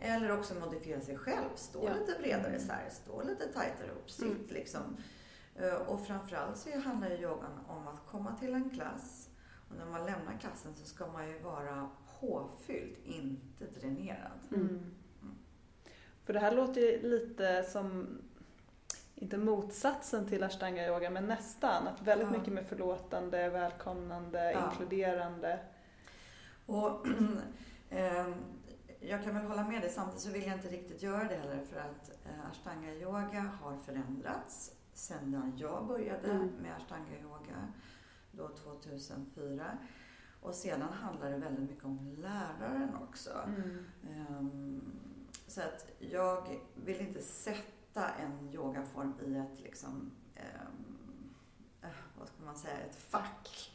[0.00, 1.48] eller också modifiera sig själv.
[1.54, 4.46] Stå lite bredare isär, stå lite tajtare upp, sitt mm.
[4.48, 4.96] liksom
[5.86, 9.28] och framförallt så handlar ju yogan om att komma till en klass
[9.70, 11.90] och när man lämnar klassen så ska man ju vara
[12.20, 14.40] påfylld, inte dränerad.
[14.50, 14.68] Mm.
[14.68, 15.34] Mm.
[16.24, 18.18] För det här låter ju lite som,
[19.14, 21.88] inte motsatsen till ashtanga yoga, men nästan.
[21.88, 22.38] Att väldigt ja.
[22.38, 24.70] mycket med förlåtande, välkomnande, ja.
[24.70, 25.58] inkluderande.
[26.66, 27.06] Och
[27.90, 28.28] eh,
[29.00, 31.62] Jag kan väl hålla med dig, samtidigt så vill jag inte riktigt göra det heller
[31.72, 36.48] för att eh, ashtanga yoga har förändrats sen jag började mm.
[36.48, 37.72] med ashtanga yoga,
[38.32, 39.78] då 2004.
[40.40, 43.30] Och sedan handlar det väldigt mycket om läraren också.
[43.46, 43.84] Mm.
[44.08, 44.82] Ehm,
[45.46, 51.88] så att jag vill inte sätta en yogaform i ett liksom, eh,
[52.18, 53.72] vad ska man säga, ett fack.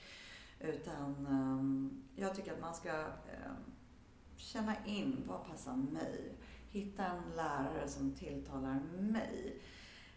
[0.60, 3.06] Utan ehm, jag tycker att man ska
[4.36, 6.36] känna in vad passar mig.
[6.70, 9.62] Hitta en lärare som tilltalar mig.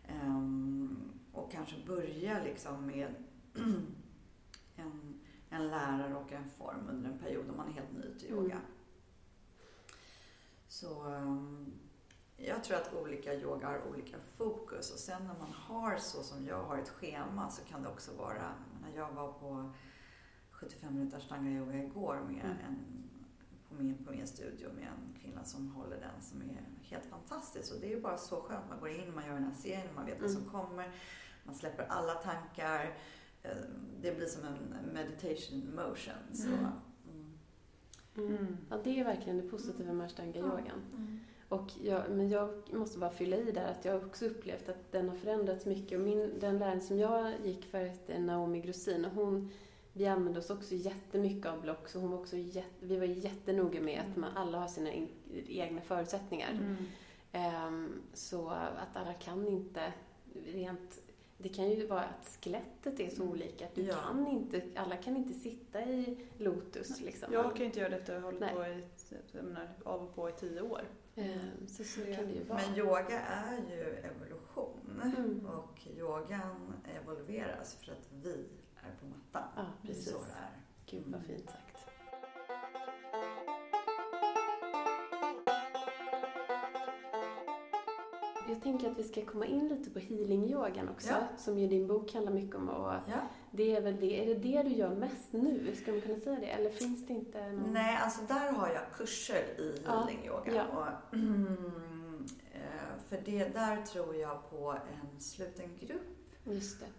[0.09, 3.15] Ehm, och kanske börja liksom med
[4.77, 8.31] en, en lärare och en form under en period om man är helt ny till
[8.31, 8.55] yoga.
[8.55, 8.67] Mm.
[10.69, 11.73] Så ehm,
[12.37, 16.47] jag tror att olika yoga har olika fokus och sen när man har så som
[16.47, 19.73] jag har ett schema så kan det också vara, när jag var på
[20.51, 22.57] 75 minuters stanga yoga igår med Mm.
[22.69, 23.09] en,
[23.77, 27.75] på, min, på min studio med en kvinna som håller den som är helt fantastisk.
[27.75, 28.65] Och det är ju bara så skönt.
[28.71, 30.53] Man går in, man gör den här serien, man vet vad som Mm.
[30.53, 30.91] kommer.
[31.45, 32.99] Man släpper alla tankar.
[33.43, 33.51] Eh,
[34.01, 36.15] Det blir som en meditation motion.
[36.35, 36.59] Så, Mm.
[37.13, 37.33] mm.
[38.17, 38.37] Mm.
[38.37, 38.57] Mm.
[38.71, 40.81] Ja, det är verkligen det positiva med ashtanga-yogan.
[40.97, 41.21] Mm.
[41.49, 44.93] Och jag, men jag måste bara fylla i där att jag har också upplevt att
[44.93, 45.99] den har förändrats mycket.
[45.99, 49.51] Och min, den läraren som jag gick för hette Naomi Grossin och hon,
[49.97, 53.81] vi använde oss också jättemycket av block så hon var också jätte, vi var jättenoga
[53.81, 55.09] med att man alla har sina in,
[55.49, 56.51] egna förutsättningar.
[56.51, 56.77] Mm.
[57.33, 59.93] Ehm, så att alla kan inte
[60.47, 61.01] rent
[61.39, 63.95] det kan ju vara att skelettet är så olika att du Ja.
[63.95, 67.33] kan inte, alla kan inte sitta i lotus liksom.
[67.33, 68.55] Jag kan ju inte göra det efter att ha hållit Nej.
[68.55, 68.85] på i,
[69.33, 70.83] jag menar, av och på i tio år.
[71.15, 72.61] Ehm, så så kan det ju vara.
[72.69, 75.01] Men yoga är ju evolution.
[75.03, 75.47] Mm.
[75.47, 78.45] Och yogan evolveras för att vi
[78.91, 79.49] är på mattan.
[79.57, 80.13] Ja, Det är precis.
[80.13, 80.51] så det är.
[80.91, 81.27] Gud vad Mm.
[81.27, 81.61] fint sagt.
[88.49, 91.17] Jag tänker att vi ska komma in lite på healing-yogan också, Ja.
[91.37, 92.69] som ju din bok handlar mycket om.
[92.69, 93.19] Och Ja.
[93.51, 95.75] det är väl det, är det det du gör mest nu?
[95.77, 96.47] Ska man kunna säga det?
[96.47, 97.73] Eller finns det inte någon...
[97.73, 100.53] Nej, alltså där har jag kurser i Ja, healing yoga.
[100.55, 100.65] ja.
[100.79, 101.15] Och,
[102.53, 106.24] eh, för det där tror jag på en sluten grupp.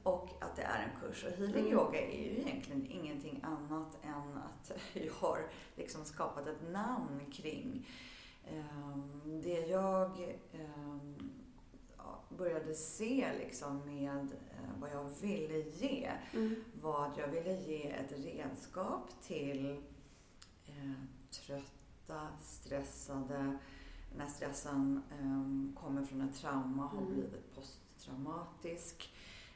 [0.03, 1.23] Och att det är en kurs.
[1.23, 1.73] Och healing Mm.
[1.73, 5.39] yoga är ju egentligen ingenting annat än att jag har
[5.75, 7.87] liksom skapat ett namn kring
[8.51, 11.15] ehm, det jag ehm,
[11.97, 16.55] ja, började se liksom med eh, vad jag ville ge Mm.
[17.05, 19.81] att jag ville ge ett redskap till
[20.67, 20.91] eh,
[21.31, 23.57] trötta, stressade,
[24.17, 27.13] när stressen eh, kommer från ett trauma, har Mm.
[27.13, 29.13] blivit posttraumatisk,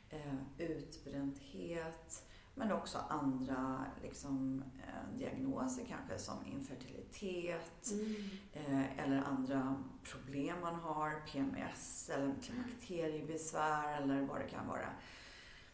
[0.10, 8.16] eh, utbrändhet, men också andra liksom, eh, diagnoser kanske som infertilitet Mm.
[8.54, 14.90] eh, eller andra problem man har, PMS eller klimakteriebesvär eller vad det kan vara.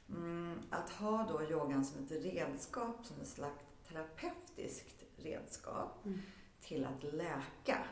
[0.09, 6.19] Mm, att ha då yogan som ett redskap, som ett slags terapeutiskt redskap Mm.
[6.61, 7.85] till att läka.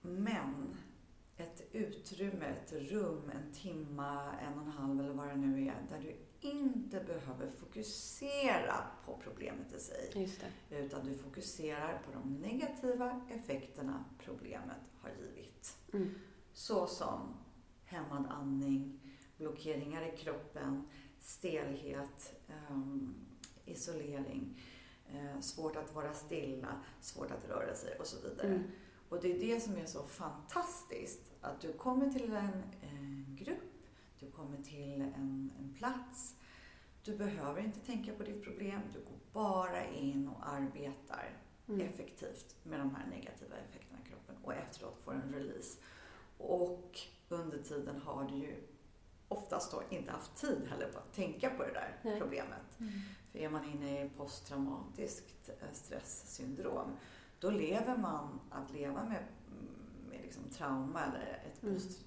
[0.00, 0.76] Men
[1.40, 5.86] ett utrymme, ett rum, en timma, en och en halv eller vad det nu är,
[5.88, 6.16] där du
[6.48, 10.10] inte behöver fokusera på problemet i sig.
[10.70, 15.76] Utan du fokuserar på de negativa effekterna problemet har givit.
[15.92, 16.14] Mm.
[16.52, 17.36] Såsom
[17.84, 19.00] hämmad andning,
[19.36, 20.88] blockeringar i kroppen,
[21.18, 23.14] stelhet, ehm,
[23.64, 24.62] isolering,
[25.06, 28.46] eh, svårt att vara stilla, svårt att röra sig och så vidare.
[28.46, 28.62] Mm.
[29.10, 31.20] Och det är det som är så fantastiskt.
[31.40, 33.84] Att du kommer till en, en grupp,
[34.20, 36.36] du kommer till en, en plats.
[37.04, 41.36] Du behöver inte tänka på ditt problem, du går bara in och arbetar
[41.68, 41.86] Mm.
[41.86, 45.78] effektivt med de här negativa effekterna i kroppen och efteråt får en release.
[46.38, 46.98] Och
[47.28, 48.56] under tiden har du ju
[49.28, 52.20] oftast då inte haft tid heller på att tänka på det där Nej.
[52.20, 52.78] problemet.
[53.32, 56.96] För är man inne i posttraumatiskt eh, stresssyndrom,
[57.40, 59.24] då lever man att leva med,
[60.10, 61.74] med liksom trauma eller ett Mm.
[61.74, 62.00] post,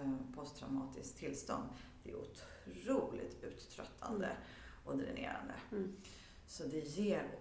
[0.00, 1.68] eh, posttraumatiskt tillstånd.
[2.02, 4.36] Det är otroligt uttröttande
[4.84, 5.54] och dränerande.
[5.72, 5.96] Mm.
[6.46, 7.38] Så det ger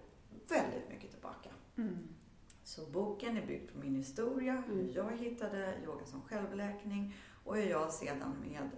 [0.50, 1.50] väldigt mycket tillbaka.
[1.78, 2.08] Mm.
[2.64, 4.92] Så boken är byggd på min historia, hur Mm.
[4.94, 8.70] jag hittade yoga som självläkning och hur jag sedan med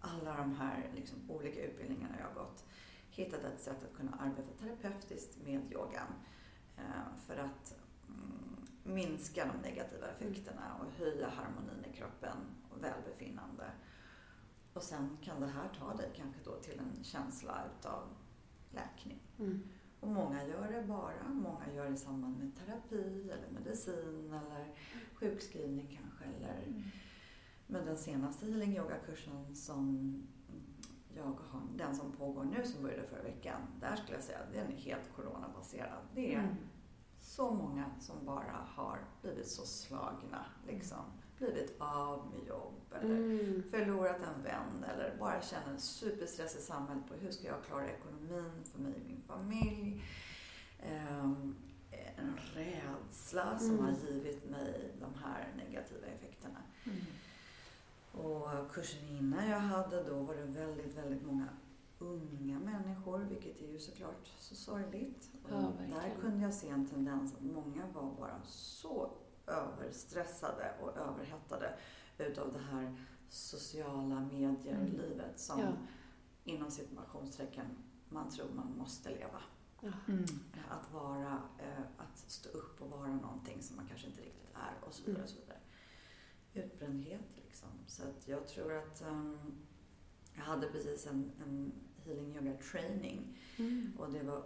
[0.00, 2.64] alla de här liksom, olika utbildningarna jag har gått
[3.10, 6.06] hittat ett sätt att kunna arbeta terapeutiskt med yogan.
[6.76, 7.74] Eh, för att
[8.08, 12.36] mm, minska de negativa effekterna och höja harmonin i kroppen
[12.70, 13.70] och välbefinnande.
[14.72, 18.08] Och sen kan det här ta dig kanske då till en känsla utav
[18.70, 19.20] läkning.
[19.38, 19.62] Mm.
[20.00, 24.74] Och många gör det bara, många gör det i samband med terapi eller medicin eller
[25.14, 26.24] sjukskrivning kanske.
[26.24, 26.62] Eller...
[26.62, 26.82] Mm.
[27.66, 30.14] Men den senaste healing yoga kursen som
[31.16, 34.52] jag har, den som pågår nu som började förra veckan, där skulle jag säga att
[34.52, 35.98] den är helt coronabaserad.
[36.14, 36.54] Det är Mm.
[37.20, 40.98] så många som bara har blivit så slagna, liksom.
[41.38, 43.62] Blivit av med jobb eller Mm.
[43.70, 48.64] förlorat en vän eller bara känner superstress i samhället på hur ska jag klara ekonomin
[48.64, 50.02] för mig och min familj.
[50.82, 51.54] Ehm,
[52.16, 53.84] en rädsla som Mm.
[53.84, 56.58] har givit mig de här negativa effekterna.
[58.12, 61.48] Och kursen innan jag hade då var det väldigt, väldigt många
[61.98, 65.30] unga människor, vilket är ju såklart så sorgligt.
[65.50, 69.10] Ja, där kunde jag se en tendens att många var bara så
[69.46, 71.78] överstressade och överhettade
[72.18, 72.96] utav det här
[73.28, 75.72] sociala medier-livet som Ja.
[76.44, 77.66] inom situationstecken
[78.08, 79.40] man tror man måste leva.
[79.80, 79.92] Ja.
[80.08, 80.24] Mm.
[80.70, 84.86] Att vara, eh, att stå upp och vara någonting som man kanske inte riktigt är
[84.88, 85.14] och så vidare.
[85.14, 85.24] Mm.
[85.24, 85.58] Och så vidare.
[86.54, 87.70] Utbrändhet liksom.
[87.86, 89.38] Så att jag tror att ehm,
[90.36, 91.72] jag hade precis en, en
[92.04, 93.92] healing yoga training Mm.
[93.98, 94.44] och det var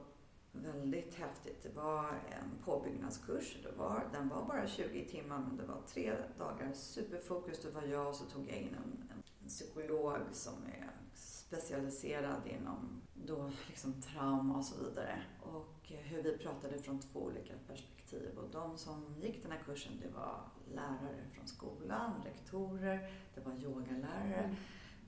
[0.52, 1.62] väldigt häftigt.
[1.62, 3.56] Det var en påbyggnadskurs.
[3.62, 7.62] Det var, den var bara 20 timmar men det var tre dagar superfokus.
[7.62, 13.02] Det var jag och så tog jag in en, en psykolog som är specialiserad inom
[13.14, 15.22] då liksom trauma och så vidare.
[15.42, 17.95] Och eh, hur vi pratade från två olika perspektiv.
[18.36, 20.40] Och de som gick den här kursen det var
[20.74, 24.34] lärare från skolan, rektorer, det var yogalärare.
[24.44, 24.56] Mm.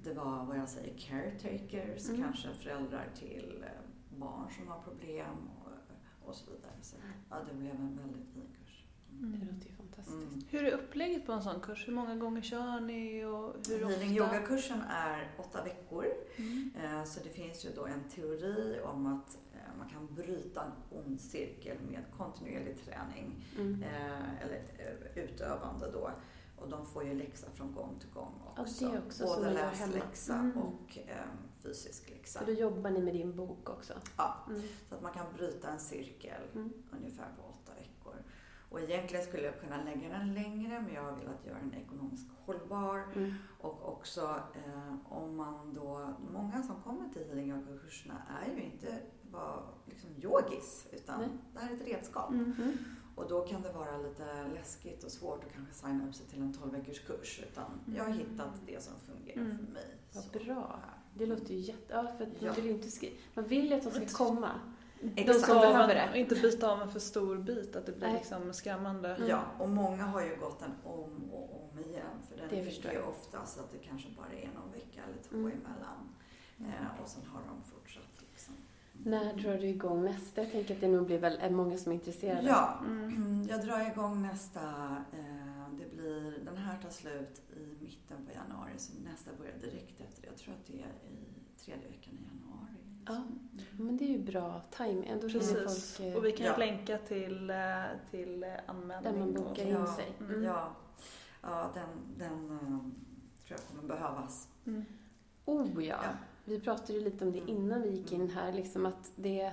[0.02, 2.22] Det var vad jag säger caretakers, Mm.
[2.22, 6.72] kanske föräldrar till eh, barn som har problem och, och så vidare.
[6.82, 6.96] Så
[7.30, 8.84] ja, det blev en väldigt fin kurs.
[9.10, 10.16] Det låter ju fantastiskt.
[10.32, 10.40] Mm.
[10.50, 11.88] Hur är upplägget på en sån kurs?
[11.88, 14.36] Hur många gånger kör ni och hur Healing ofta?
[14.36, 16.06] yoga-kursen är åtta veckor.
[16.36, 16.70] Mm.
[16.84, 19.38] Eh, Så det finns ju då en teori om att
[19.78, 23.44] man kan bryta en ond cirkel med kontinuerlig träning.
[23.58, 23.82] Mm.
[23.82, 26.10] eh, Eller eh, utövande då.
[26.56, 28.88] Och de får ju läxa från gång till gång också.
[28.88, 30.58] det är också Både läsläxa Mm.
[30.58, 31.16] och eh,
[31.62, 32.38] fysisk läxa.
[32.38, 33.92] Så då jobbar ni med din bok också?
[34.16, 34.62] Ja, Mm.
[34.88, 36.72] Så att man kan bryta en cirkel Mm.
[36.92, 38.14] ungefär på åtta veckor.
[38.70, 42.30] Och egentligen skulle jag kunna lägga den längre men jag har velat göra den ekonomiskt
[42.46, 43.02] hållbar.
[43.16, 43.34] Mm.
[43.60, 48.98] Och också eh, om man då, många som kommer till healing yoga-kurserna är ju inte
[49.32, 51.28] bara liksom yogis utan Nej.
[51.54, 52.30] det här är ett redskap.
[52.30, 52.78] Mm.
[53.16, 56.42] Och då kan det vara lite läskigt och svårt att kanske signa upp sig till
[56.42, 57.64] en 12 veckors kurs utan
[57.96, 58.18] jag har Mm.
[58.18, 59.56] hittat det som fungerar Mm.
[59.58, 59.96] för mig.
[60.14, 60.80] Vad Så bra.
[61.14, 61.94] Det låter ju jätte...
[61.94, 62.46] Ja, för Ja.
[62.46, 63.20] man vill ju inte skri...
[63.34, 64.50] Man vill ju att de ska komma.
[65.00, 66.08] De som behöver det.
[66.10, 68.16] Och inte byta av en för stor bit, att det blir Nej.
[68.18, 69.14] liksom skrämmande.
[69.16, 69.28] Mm.
[69.28, 72.04] Ja, och många har ju gått den om och om igen.
[72.28, 75.36] För den Det fick ju oftast att det kanske bara är någon vecka eller två
[75.36, 75.46] Mm.
[75.52, 76.08] emellan.
[76.60, 78.02] Eh, och sen har de fortsatt.
[79.04, 80.40] När drar du igång nästa?
[80.42, 82.46] Jag tänker att det nog blir väl är många som är intresserade.
[82.48, 83.46] Ja, Mm.
[83.50, 84.60] jag drar igång nästa.
[85.12, 90.00] Eh, det blir, den här tar slut i mitten på januari så nästa börjar direkt
[90.00, 90.28] efter det.
[90.28, 91.18] Jag tror att det är i
[91.64, 92.74] tredje veckan i januari.
[93.06, 93.22] Ja.
[93.72, 95.12] Men det är ju bra timing.
[95.20, 95.96] Då hinner Precis.
[95.96, 96.06] folk...
[96.08, 96.56] eh, Och vi kan Ja.
[96.56, 97.56] länka till, eh,
[98.10, 99.12] till anmälning.
[99.12, 100.12] Där man bokar in Ja, sig.
[100.20, 100.42] Mm.
[100.42, 100.72] Ja,
[101.42, 101.88] ja den,
[102.18, 102.48] den
[103.46, 104.48] tror jag kommer behövas.
[104.66, 104.84] Mm.
[105.44, 105.96] Oh ja.
[106.02, 106.08] Ja.
[106.48, 107.48] Vi pratade ju lite om det Mm.
[107.56, 109.52] innan vi gick in här, liksom att det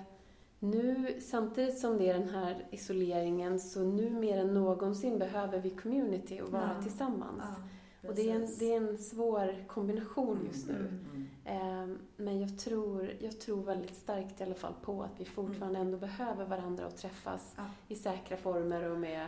[0.60, 5.70] nu, samtidigt som det är den här isoleringen, så nu mer än någonsin behöver vi
[5.70, 6.82] community och vara Ja.
[6.84, 7.44] tillsammans.
[8.02, 10.74] Ja, och det är, en, det är en svår kombination just nu.
[10.76, 11.00] Mm.
[11.14, 11.28] Mm.
[11.46, 15.80] Ehm, Men jag tror, jag tror väldigt starkt i alla fall på att vi fortfarande
[15.80, 17.64] ändå behöver varandra och träffas Ja.
[17.88, 19.28] i säkra former och med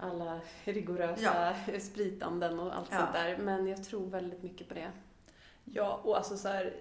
[0.00, 3.38] alla rigorösa spritanden och allt sånt där.
[3.38, 4.90] Men jag tror väldigt mycket på det.
[5.72, 6.74] Ja, och alltså så här,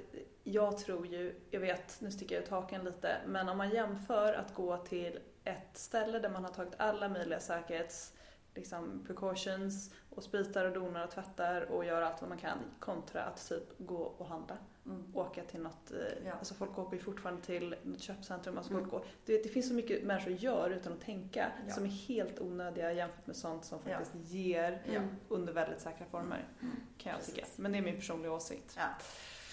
[0.44, 4.34] jag tror ju, jag vet, nu sticker jag ut haken lite, men om man jämför
[4.34, 8.14] att gå till ett ställe där man har tagit alla möjliga säkerhets
[8.56, 13.24] liksom, precautions och spritar och donar och tvättar och gör allt vad man kan kontra
[13.24, 14.58] att typ gå och handla.
[14.86, 15.04] Mm.
[15.16, 16.34] Åka till något, eh, Ja.
[16.34, 18.82] alltså folk åker ju fortfarande till något köpcentrum, alltså Mm.
[18.84, 21.74] folk går, du vet, det finns så mycket människor gör utan att tänka Ja.
[21.74, 23.98] som är helt onödiga jämfört med sånt som Ja.
[23.98, 25.02] faktiskt ger Ja.
[25.30, 26.48] under väldigt säkra former.
[26.62, 26.76] Mm.
[26.98, 27.42] Kan jag tycka.
[27.42, 27.58] Precis.
[27.58, 28.78] Men det är min personliga åsikt.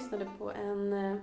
[0.00, 1.16] lyssnade på en, eh,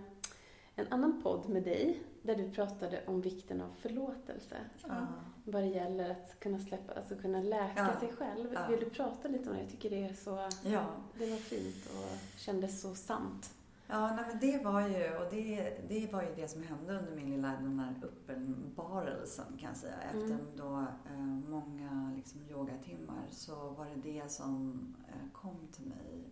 [0.76, 4.56] en annan podd med dig där du pratade om vikten av förlåtelse.
[4.88, 5.08] Ja.
[5.46, 8.00] Vad det gäller att kunna släppa, alltså kunna läka Ja.
[8.00, 8.54] sig själv.
[8.54, 8.68] Ja.
[8.70, 9.62] Vill du prata lite om det?
[9.62, 10.86] Jag tycker det är så, Ja.
[11.18, 13.54] det var fint och kändes så sant.
[13.90, 17.16] Ja, nej, men det var ju, och det, det var ju det som hände under
[17.16, 20.02] min lilla den här uppenbarelsen kan jag säga.
[20.02, 20.38] Efter Mm.
[20.58, 26.30] då eh, många liksom, yogatimmar så var det det som eh, kom till mig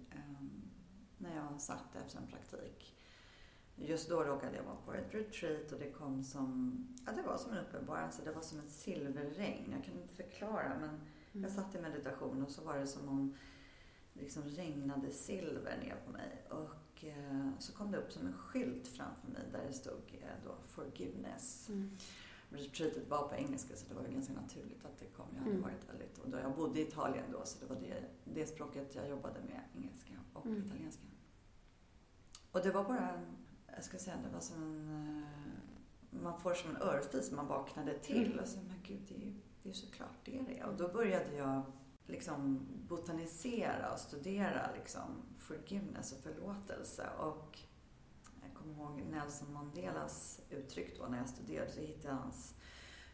[1.25, 2.91] när jag satt efter en praktik.
[3.77, 6.73] Just då råkade jag vara på ett retreat och det kom som,
[7.05, 9.71] ja det var som en uppenbarelse, det var som ett silverregn.
[9.71, 10.89] Jag kan inte förklara men
[11.33, 11.43] Mm.
[11.43, 13.35] jag satt i meditation och så var det som om
[14.13, 16.41] det liksom regnade silver ner på mig.
[16.49, 20.27] Och eh, så kom det upp som en skylt framför mig där det stod eh,
[20.45, 21.69] då forgiveness.
[21.69, 21.97] Mm.
[22.49, 25.25] Retreatet var på engelska så det var ju ganska naturligt att det kom.
[25.33, 25.61] Jag hade Mm.
[25.63, 28.03] varit väldigt, och då jag bodde i Italien då så det var det,
[28.33, 30.65] det språket jag jobbade med, engelska och Mm.
[30.65, 31.03] italienska.
[32.55, 33.25] Och det var bara en,
[33.75, 37.99] jag ska säga, det var som en, eh, man får som en örfis, man vaknade
[37.99, 38.39] till Mm.
[38.39, 39.33] och så, men gud det är ju
[39.63, 40.65] det är ju såklart det det är.
[40.65, 41.61] Och då började jag
[42.05, 45.01] liksom botanisera och studera liksom
[45.39, 47.09] forgiveness och förlåtelse.
[47.19, 47.59] Och
[48.41, 52.53] jag kommer ihåg Nelson Mandelas uttryck då när jag studerade så hittade jag hans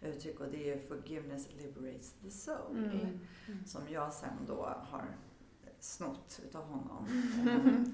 [0.02, 2.78] uttryck och det är forgiveness liberates the soul.
[2.78, 3.20] Mm.
[3.48, 3.66] Mm.
[3.66, 5.06] Som jag sen då har
[5.82, 7.08] snott utav honom.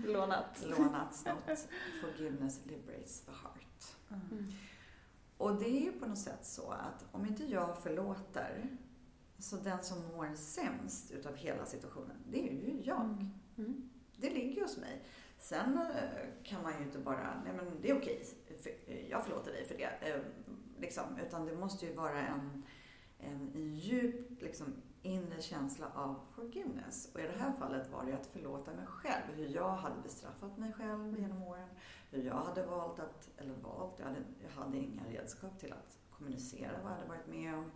[0.08, 0.64] Lånat.
[0.66, 1.68] Lånat, snott.
[2.02, 3.96] Forgiveness liberates the heart.
[4.32, 4.46] Mm.
[5.38, 8.78] Och det är ju på något sätt så att om inte jag förlåter
[9.40, 13.26] så den som mår sämst utav hela situationen, det är ju jag.
[13.58, 13.90] Mm.
[14.18, 15.04] Det ligger hos mig.
[15.40, 18.26] Sen eh, kan man ju inte bara, nej men det är okej,
[18.64, 20.10] för- jag förlåter dig för det.
[20.14, 20.22] eh,
[20.80, 22.64] Liksom, utan det måste ju vara en,
[23.20, 24.74] en djup liksom,
[25.08, 27.10] inre känsla av forgiveness.
[27.14, 29.36] Och i det här fallet var det att förlåta mig själv.
[29.36, 31.70] Hur jag hade bestraffat mig själv genom åren.
[32.12, 35.98] Hur jag hade valt att, eller valt, jag hade, jag hade inga redskap till att
[36.12, 37.72] kommunicera vad jag hade varit med om.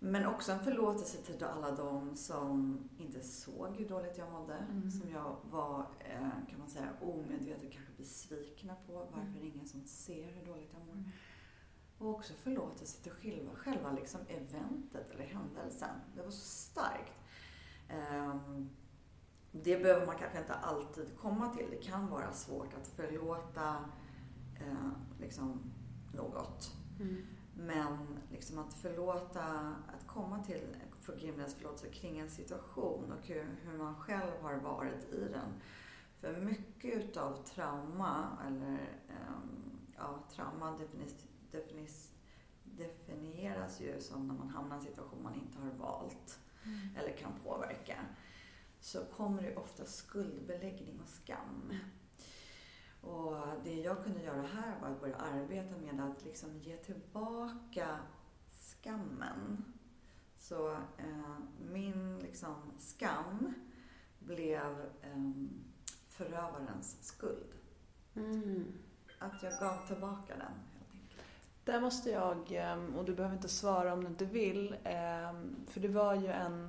[0.00, 4.54] Men också en förlåtelse till alla de som inte såg hur dåligt jag mådde.
[4.70, 4.90] Mm.
[4.90, 8.92] Som jag var, eh, kan man säga, omedvetet kanske besvikna på.
[8.92, 9.36] Varför Mm.
[9.36, 11.04] är det ingen som ser hur dåligt jag mår?
[11.98, 16.00] Och också förlåtelse till själva, själva liksom eventet eller händelsen.
[16.14, 17.12] Det var så starkt.
[17.88, 18.70] Ehm,
[19.52, 21.66] det behöver man kanske inte alltid komma till.
[21.70, 23.76] Det kan vara svårt att förlåta
[24.54, 24.90] eh,
[25.20, 25.60] liksom
[26.14, 26.72] något.
[27.00, 27.22] Mm.
[27.54, 29.42] Men liksom att förlåta,
[29.96, 35.04] att komma till forgiveness, förlåtelse kring en situation och hur, hur man själv har varit
[35.12, 35.52] i den.
[36.20, 41.14] För mycket utav trauma, eller ehm, ja, trauma definis,
[42.64, 46.38] definieras ju som när man hamnar i en situation man inte har valt
[46.96, 47.96] eller kan påverka.
[48.80, 51.72] Så kommer det ofta skuldbeläggning och skam.
[53.00, 57.98] Och det jag kunde göra här var att börja arbeta med att liksom ge tillbaka
[58.50, 59.64] skammen.
[60.38, 61.38] Så eh,
[61.72, 63.54] min liksom skam
[64.18, 65.32] blev eh,
[66.08, 67.54] förövarens skuld.
[68.14, 68.64] Mm.
[69.18, 70.67] Att jag gav tillbaka den.
[71.68, 75.80] Där måste jag, ehm, och du behöver inte svara om du inte vill, ehm, för
[75.80, 76.68] det var ju en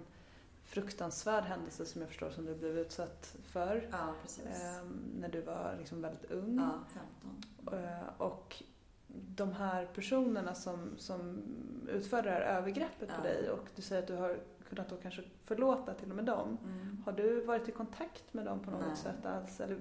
[0.63, 4.13] fruktansvärd händelse som jag förstår som du blev utsatt för Ja,
[4.51, 6.57] ehm, när du var liksom väldigt ung.
[6.59, 6.99] Ja,
[7.67, 7.83] 15.
[7.83, 8.63] Eh, Och
[9.35, 11.41] de här personerna som, som
[11.89, 13.23] utförde det här övergreppet på Ja.
[13.23, 14.39] dig och du säger att du har
[14.69, 16.57] kunnat då kanske förlåta till och med dem.
[16.63, 17.03] Mm.
[17.05, 18.95] Har du varit i kontakt med dem på något Nej.
[18.95, 19.59] sätt alls?
[19.61, 19.77] Eller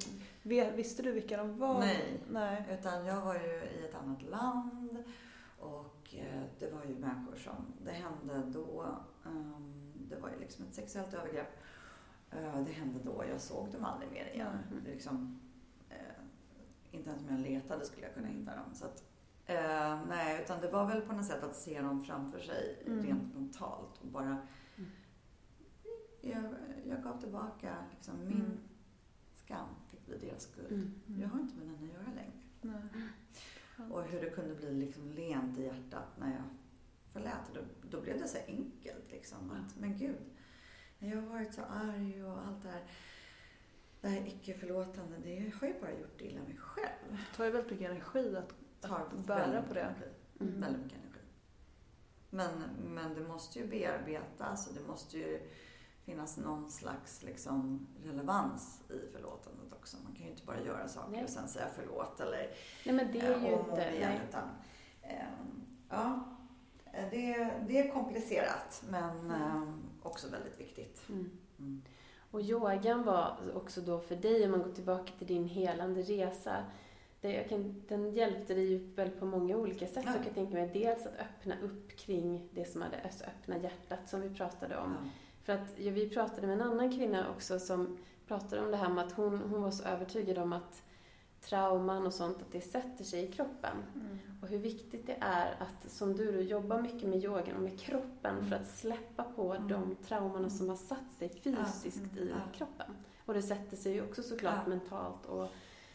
[0.76, 1.78] visste du vilka de var?
[1.80, 2.20] Nej.
[2.30, 2.64] Nej.
[2.80, 5.05] Utan jag var ju i ett annat land
[5.59, 8.86] och eh, det var ju människor som, det hände då,
[9.26, 11.59] ehm, det var ju liksom ett sexuellt övergrepp.
[12.30, 14.59] Eh, Det hände då, jag såg dem aldrig mer igen.
[14.70, 14.80] Mhm.
[14.84, 15.41] Det liksom,
[15.91, 15.97] eh,
[16.91, 18.74] inte ens om jag letade skulle jag kunna hitta dem.
[18.74, 19.05] Så att,
[19.47, 23.07] eh, nej, utan det var väl på något sätt att se dem framför sig Mm.
[23.07, 24.39] rent mentalt och bara Mm.
[26.20, 26.44] Jag,
[26.88, 28.58] jag gav tillbaka liksom min Mm.
[29.34, 30.72] skam fick bli deras skuld.
[30.72, 31.20] Mm.
[31.20, 32.32] Jag har inte med den att göra längre.
[32.60, 33.90] Nej.
[33.90, 36.44] Och hur det kunde bli liksom lent i hjärtat när jag
[37.12, 37.50] förlät.
[37.54, 37.60] Då,
[37.90, 39.50] då blev det så enkelt liksom.
[39.50, 40.16] Att, men gud,
[40.98, 42.82] jag har varit så arg och allt det här.
[44.00, 47.10] Det här icke-förlåtande, det har ju bara gjort illa mig själv.
[47.10, 48.54] Det tar ju väldigt mycket energi att,
[48.90, 49.80] att bära på det.
[49.80, 50.06] energi.
[50.40, 50.60] Mm.
[50.60, 51.20] Väldigt mycket energi.
[52.30, 52.62] Men,
[52.94, 55.40] men det måste ju bearbetas och det måste ju
[56.09, 59.96] finnas någon slags liksom relevans i förlåtandet också.
[60.04, 61.24] Man kan ju inte bara göra saker Nej.
[61.24, 62.50] och sen säga förlåt eller
[62.86, 64.12] Nej men det är eh, ju om och igen.
[64.28, 64.48] Utan,
[65.02, 66.20] ehm, ja,
[66.92, 71.09] eh, det, det är komplicerat men ehm, också väldigt viktigt.
[71.09, 71.30] Mm.
[71.59, 71.82] Mm.
[72.30, 76.64] Och yogan var också då för dig, om man går tillbaka till din helande resa,
[77.48, 80.04] kan, den hjälpte dig ju väl på många olika sätt.
[80.06, 80.12] Ja.
[80.14, 84.09] Jag kan tänka mig dels att öppna upp kring det som hade, alltså öppna hjärtat
[84.09, 84.96] som vi pratade om.
[85.02, 85.11] Ja.
[85.49, 88.88] För att ja, vi pratade med en annan kvinna också som pratade om det här
[88.88, 90.82] med att hon, hon var så övertygad om att
[91.40, 93.76] trauman och sånt, att det sätter sig i kroppen.
[93.94, 94.18] Mm.
[94.42, 97.80] Och hur viktigt det är att, som du då, jobba mycket med yogan och med
[97.80, 99.68] kroppen för att släppa på Mm.
[99.68, 102.18] de traumorna som har satt sig fysiskt Mm.
[102.24, 102.36] i Ja.
[102.59, 102.96] kroppen.
[103.26, 105.49] Och det sätter sig ju också såklart mentalt och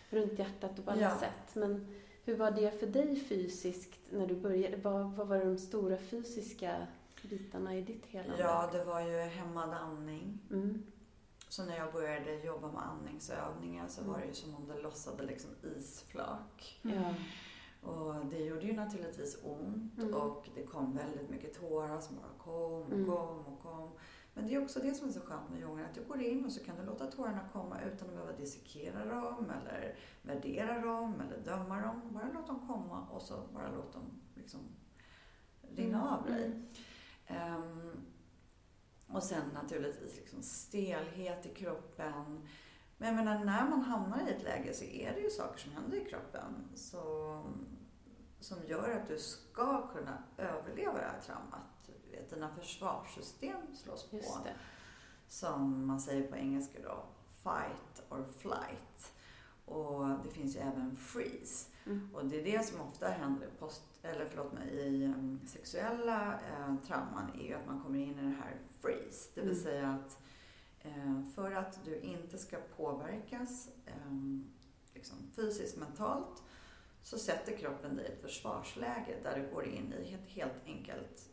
[0.09, 1.17] runt hjärtat och på alla Ja.
[1.17, 1.55] sätt.
[1.55, 1.95] Men
[2.25, 4.77] hur var det för dig fysiskt när du började?
[4.77, 6.87] Vad, vad var de stora fysiska
[7.29, 8.35] bitarna i ditt helande?
[8.39, 10.39] Ja, det var ju hämmad andning.
[10.51, 10.83] Mm.
[11.49, 15.23] Så när jag började jobba med andningsövningar så var det ju som om det lossade
[15.23, 16.79] liksom isflak.
[16.81, 17.13] Ja.
[17.89, 20.13] Och det gjorde ju naturligtvis ont Mm.
[20.13, 23.05] och det kom väldigt mycket tårar som bara kom och Mm.
[23.05, 23.91] kom och kom.
[24.33, 26.45] Men det är också det som är så skönt med yogan, att du går in
[26.45, 31.21] och så kan du låta tårarna komma utan att behöva dissekera dem eller värdera dem
[31.21, 32.01] eller döma dem.
[32.13, 34.03] Bara låt dem komma och så bara låt dem
[34.35, 34.59] liksom
[35.75, 36.13] rinna Mm.
[36.13, 36.61] av dig.
[37.35, 37.91] Ehm,
[39.07, 42.47] och sen naturligtvis liksom stelhet i kroppen.
[42.97, 45.71] Men jag menar, när man hamnar i ett läge så är det ju saker som
[45.71, 47.43] händer i kroppen så,
[48.39, 51.91] som gör att du ska kunna överleva det här traumat.
[52.03, 54.21] Du vet, dina försvarssystem slås på.
[55.27, 57.05] Som man säger på engelska då,
[57.43, 59.13] fight or flight.
[59.65, 61.69] Och det finns ju även freeze.
[61.85, 62.15] Mm.
[62.15, 66.33] Och det är det som ofta händer i post, eller förlåt mig, i um, sexuella
[66.33, 69.29] eh, trauman är ju att man kommer in i det här freeze.
[69.35, 69.63] Det vill Mm.
[69.63, 70.17] säga att
[70.81, 74.13] eh, för att du inte ska påverkas eh,
[74.93, 76.43] liksom fysiskt, mentalt
[77.03, 81.29] så sätter kroppen dig i ett försvarsläge där du går in i ett helt enkelt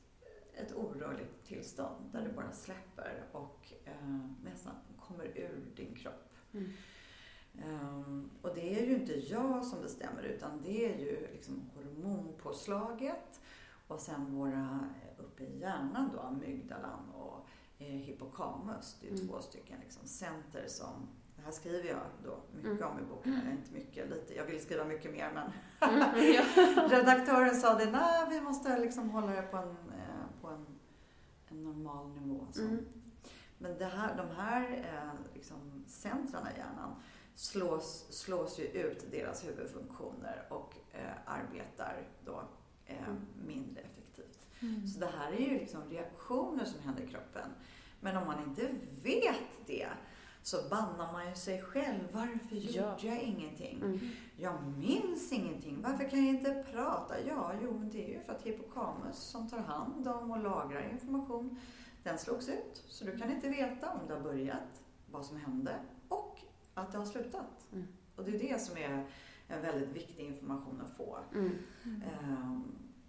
[0.54, 6.32] ett orörligt tillstånd där du bara släpper och eh, nästan kommer ur din kropp.
[6.52, 6.72] Mm.
[7.58, 13.40] Ehm, och det är ju inte jag som bestämmer utan det är ju liksom hormonpåslaget
[13.88, 17.46] och sen våra eh, uppe i hjärnan då, amygdalan och
[17.78, 18.96] eh, hippocamus.
[19.00, 19.28] Det är ju Mm.
[19.28, 22.92] två stycken liksom center som, det här skriver jag då mycket Mm.
[22.92, 25.50] om i boken, eller inte mycket, lite, jag vill skriva mycket mer men
[25.90, 26.34] Mm.
[26.34, 26.42] Ja.
[26.90, 30.66] redaktören sa det, nej vi måste liksom hålla det på en, eh, på en,
[31.48, 32.46] en normal nivå.
[32.52, 32.62] Så.
[32.62, 32.84] Mm.
[33.58, 34.62] Men det här, de här
[34.94, 36.94] eh, liksom, centrarna i hjärnan
[37.40, 42.42] slås, slås ju ut deras huvudfunktioner och eh, arbetar då
[42.86, 43.20] eh, Mm.
[43.46, 44.46] mindre effektivt.
[44.60, 44.86] Mm.
[44.88, 47.50] Så det här är ju liksom reaktioner som händer i kroppen.
[48.00, 48.68] Men om man inte
[49.02, 49.88] vet det
[50.42, 52.00] så bannar man ju sig själv.
[52.12, 52.96] Varför gjorde Ja.
[53.00, 53.76] jag ingenting?
[53.82, 53.98] Mm.
[54.36, 55.82] Jag minns ingenting.
[55.82, 57.14] Varför kan jag inte prata?
[57.28, 60.88] Ja, jo, men det är ju för att hippocamus som tar hand om och lagrar
[60.92, 61.60] information,
[62.02, 62.84] den slogs ut.
[62.88, 65.74] Så du kan inte veta om det har börjat, vad som hände
[66.80, 67.66] att det har slutat.
[67.72, 67.86] Mm.
[68.16, 69.06] Och det är det som är
[69.48, 71.18] en väldigt viktig information att få.
[71.34, 71.58] Mm.
[71.84, 72.64] Ehm,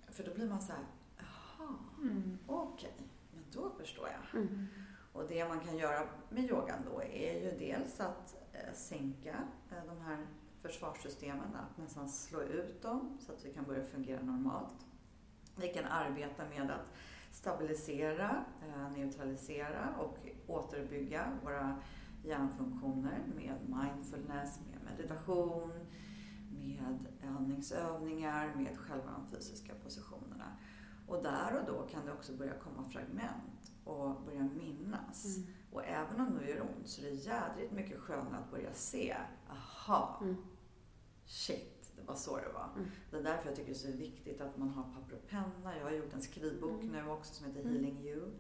[0.10, 0.82] för då blir man så här,
[1.18, 2.38] jaha, Mm.
[2.48, 2.94] okej,
[3.34, 4.42] men då förstår jag.
[4.42, 4.68] Mm.
[5.14, 9.36] Och det man kan göra med yogan då är ju dels att eh, sänka
[9.72, 10.26] eh, de här
[10.62, 14.86] försvarssystemen, att nästan slå ut dem så att vi kan börja fungera normalt.
[15.56, 16.94] Vi kan arbeta med att
[17.32, 20.18] stabilisera, eh, neutralisera och
[20.48, 21.82] återbygga våra
[22.24, 25.72] hjärnfunktioner med mindfulness, med meditation,
[26.52, 27.08] med
[27.38, 30.58] andningsövningar, med själva de fysiska positionerna.
[31.08, 35.38] Och där och då kan det också börja komma fragment och börja minnas.
[35.38, 35.50] Mm.
[35.72, 39.18] Och även om det gör ont så är det jädrigt mycket skönare att börja se,
[39.50, 40.36] aha, Mm.
[41.26, 42.70] shit, det var så det var.
[42.76, 42.90] Mm.
[43.12, 45.78] Det är därför jag tycker det är så viktigt att man har papper och penna.
[45.78, 46.88] Jag har gjort en skrivbok Mm.
[47.06, 47.74] nu också som heter Mm.
[47.74, 48.32] Healing You.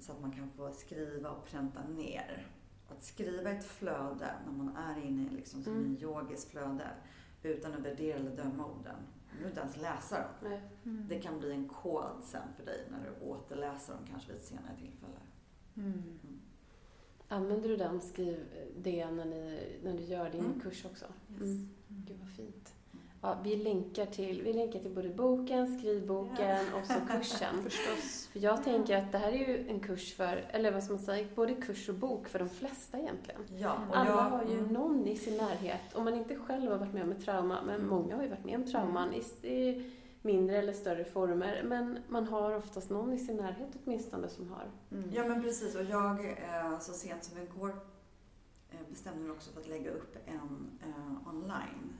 [0.00, 2.46] Så att man kan få skriva och pränta ner.
[2.96, 5.84] Att skriva ett flöde när man är inne i liksom som Mm.
[5.86, 6.86] en yogiskt flöde
[7.42, 8.96] utan att värdera eller döma orden.
[9.30, 10.60] Du behöver inte ens läsa dem.
[10.84, 11.08] Mm.
[11.08, 14.46] Det kan bli en kod sen för dig när du återläser dem kanske vid ett
[14.46, 15.18] senare tillfälle.
[15.76, 16.02] Mm.
[17.28, 20.60] Använder du den, skriv det när, ni, när du gör din Mm.
[20.60, 21.04] kurs också?
[21.30, 21.40] Yes.
[21.42, 21.68] Mm.
[21.88, 22.74] Gud vad fint.
[23.24, 27.62] Ja, vi, länkar till, vi länkar till både boken, skrivboken och så kursen.
[27.62, 28.28] Förstås.
[28.32, 31.02] För jag tänker att det här är ju en kurs för, eller vad ska man
[31.02, 33.40] säga, både kurs och bok för de flesta egentligen.
[33.56, 34.72] Ja, och Alla jag, har ju mm.
[34.72, 37.74] någon i sin närhet, om man inte själv har varit med om ett trauma, men
[37.74, 37.86] Mm.
[37.88, 39.92] många har ju varit med om trauman i, i
[40.22, 44.70] mindre eller större former, men man har oftast någon i sin närhet åtminstone som har.
[44.90, 45.10] Mm.
[45.14, 47.76] Ja men precis och jag eh, så sent som igår
[48.70, 51.96] eh, bestämde mig också för att lägga upp en eh, online,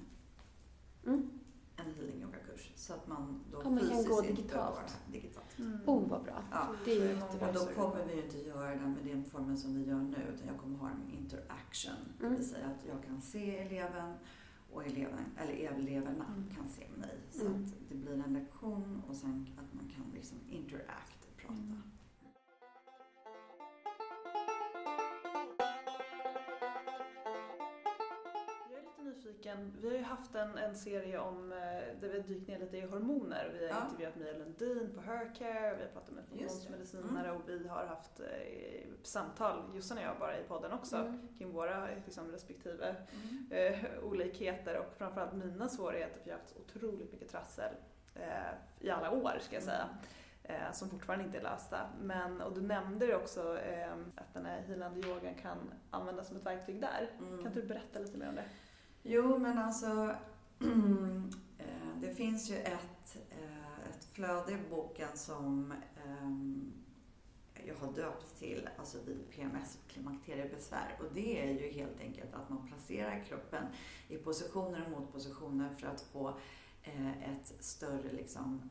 [1.07, 1.30] Mm.
[1.76, 2.72] en healing yoga-kurs.
[2.76, 4.53] Så att man då Ja, man kan fysiskt gå inte digitalt.
[4.53, 5.59] behöver vara digitalt.
[5.59, 5.78] Mm.
[5.86, 6.42] Oh, vad bra.
[6.50, 6.68] Ja.
[6.84, 7.48] Det är jättebra.
[7.48, 10.16] Och då kommer vi ju inte göra det med den formen som vi gör nu
[10.34, 11.94] utan jag kommer ha en interaction.
[12.18, 12.38] Det Mm.
[12.38, 14.14] vill säga att jag kan se eleven
[14.72, 16.48] och eleven, eller eleverna Mm.
[16.57, 17.18] kan se mig.
[17.30, 17.64] Så Mm.
[17.64, 21.82] att det blir en lektion och sen att man kan liksom interact och prata.
[29.05, 29.72] Lite nyfiken.
[29.80, 31.59] Vi har ju haft en, en serie om, eh,
[32.00, 33.50] där vi har dykt ner lite i hormoner.
[33.53, 33.84] Vi har Ja.
[33.84, 36.44] intervjuat Mia Lundin på Hercare, vi har pratat med det.
[36.44, 38.26] hormonmedicinare och vi har haft eh,
[39.03, 41.28] samtal, Jossan och jag bara i podden också, Mm.
[41.38, 42.96] kring våra liksom, respektive
[43.50, 43.74] Mm.
[43.74, 47.72] eh, olikheter och framförallt mina svårigheter för jag har haft otroligt mycket trassel
[48.14, 48.30] eh,
[48.80, 49.88] i alla år ska jag säga.
[50.44, 51.78] Eh, som fortfarande inte är lösta.
[52.00, 55.59] Men, och du nämnde ju också eh, att den här healande yogan kan
[55.90, 57.11] användas som ett verktyg där.
[57.18, 57.38] Mm.
[57.38, 58.44] Kan inte du berätta lite mer om det?
[59.03, 60.16] Jo, men alltså
[61.59, 65.72] eh, det finns ju ett, eh, ett flöde i boken som
[66.07, 66.72] ehm,
[67.66, 70.96] jag har döpt till alltså vid PMS och klimakteriebesvär.
[70.98, 73.64] Och det är ju helt enkelt att man placerar kroppen
[74.09, 76.28] i positioner och motpositioner för att få
[76.82, 78.70] eh, ett större liksom,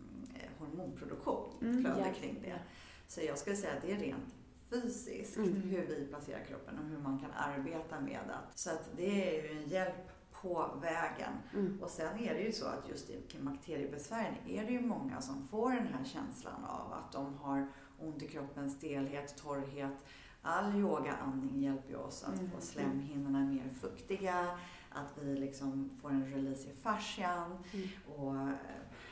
[0.00, 2.14] mm, eh, hormonproduktion, Mm, flöde ja.
[2.14, 2.58] kring det.
[3.06, 4.34] Så jag skulle säga att det är rent
[4.72, 5.52] fysiskt Mm.
[5.62, 8.38] hur vi placerar kroppen och hur man kan arbeta med det.
[8.54, 11.32] Så att det är ju en hjälp på vägen.
[11.54, 11.78] Mm.
[11.82, 15.48] Och sen är det ju så att just i klimakteriebesvären är det ju många som
[15.48, 17.68] får den här känslan av att de har
[17.98, 20.04] ont i kroppen, stelhet, torrhet.
[20.42, 22.50] All yogaandning hjälper ju oss att Mm.
[22.50, 24.58] få slemhinnorna mer fuktiga,
[24.90, 27.88] att vi liksom får en release i fascian Mm.
[28.16, 28.48] och eh,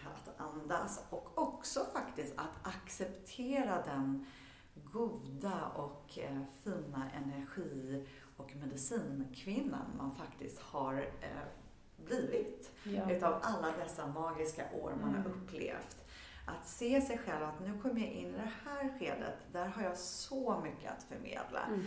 [0.06, 1.04] att andas.
[1.10, 4.26] Och också faktiskt att acceptera den
[4.92, 8.06] goda och eh, fina energi
[8.36, 11.42] och medicinkvinnan man faktiskt har eh,
[12.06, 13.10] blivit Ja.
[13.10, 15.32] utav alla dessa magiska år man har Mm.
[15.32, 15.96] upplevt.
[16.46, 19.82] Att se sig själv att nu kommer jag in i det här skedet, där har
[19.82, 21.60] jag så mycket att förmedla.
[21.68, 21.84] Mm.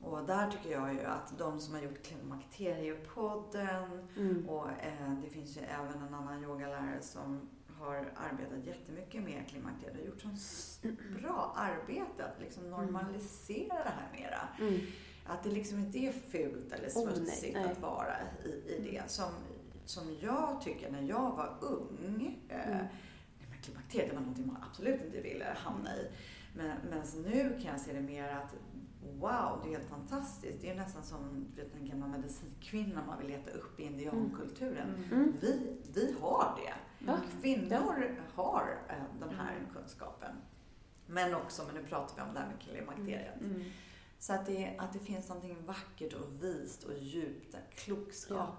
[0.00, 4.48] Och där tycker jag ju att de som har gjort Klimakteriepodden Mm.
[4.48, 7.48] och eh, det finns ju även en annan yogalärare som
[7.80, 10.80] har arbetat jättemycket med klimakteriet och gjort så s-
[11.20, 14.68] bra arbete att liksom normalisera det här mera.
[14.68, 14.80] Mm.
[15.26, 17.64] Att det liksom inte är fult eller Oh, smutsigt nej.
[17.72, 18.14] att vara
[18.44, 19.10] i, i det.
[19.10, 19.30] Som,
[19.84, 22.38] som jag tycker när jag var ung.
[22.48, 22.86] Eh, Mm.
[23.50, 26.10] men klimakteriet det var någonting man absolut inte ville hamna i.
[26.56, 28.54] Men, men nu kan jag se det mer att
[29.20, 30.60] wow, det är helt fantastiskt.
[30.60, 35.04] Det är nästan som vet, den gamla medicinkvinnan man vill leta upp i indiankulturen.
[35.12, 35.32] Mm.
[35.40, 36.72] Vi, vi har det.
[37.06, 37.16] Ja.
[37.40, 39.70] Kvinnor har eh, den här Mm.
[39.74, 40.36] kunskapen.
[41.06, 43.40] Men också, men nu pratar vi om det här med klimakteriet.
[43.40, 43.62] Mm.
[44.18, 48.54] Så att det, att det finns någonting vackert och vist och djupt, klokskap,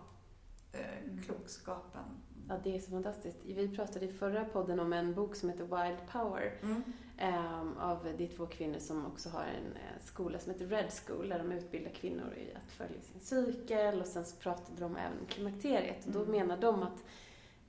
[0.72, 1.22] eh, Mm.
[1.24, 2.04] klokskapen.
[2.50, 3.38] Ja, det är så fantastiskt.
[3.46, 6.84] Vi pratade i förra podden om en bok som heter Wild Power Mm.
[7.18, 11.30] ehm, av är två kvinnor som också har en eh, skola som heter Red School
[11.30, 15.20] där de utbildar kvinnor i att följa sin cykel och sen så pratade de även
[15.20, 16.32] om klimakteriet och då Mm.
[16.32, 17.04] menar de att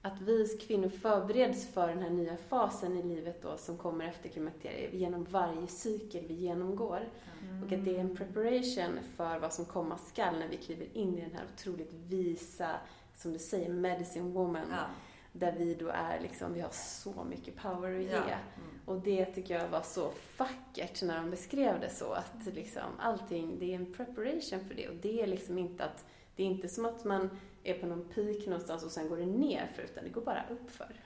[0.02, 4.28] att vi kvinnor förbereds för den här nya fasen i livet då som kommer efter
[4.28, 7.00] klimakteriet genom varje cykel vi genomgår.
[7.42, 7.62] Mm.
[7.62, 11.18] Och att det är en preparation för vad som komma skall när vi kliver in
[11.18, 12.70] i den här otroligt visa,
[13.16, 14.66] som du säger, medicine woman.
[14.70, 14.84] Ja.
[15.32, 18.10] Där vi då är liksom, vi har så mycket power att ge.
[18.10, 18.22] Ja.
[18.22, 18.80] Mm.
[18.84, 22.12] Och det tycker jag var så vackert när de beskrev det så.
[22.12, 24.88] Att liksom allting, det är en preparation för det.
[24.88, 26.04] Och det är liksom inte att,
[26.36, 27.30] det är inte som att man
[27.64, 30.44] är på någon peak någonstans och sen går det ner för utan det går bara
[30.50, 31.00] uppför.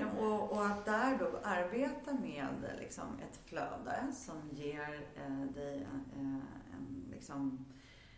[0.00, 2.46] Ja, och, och att där då arbeta med
[2.78, 6.24] liksom ett flöde som ger eh, dig eh,
[6.72, 7.64] en, liksom,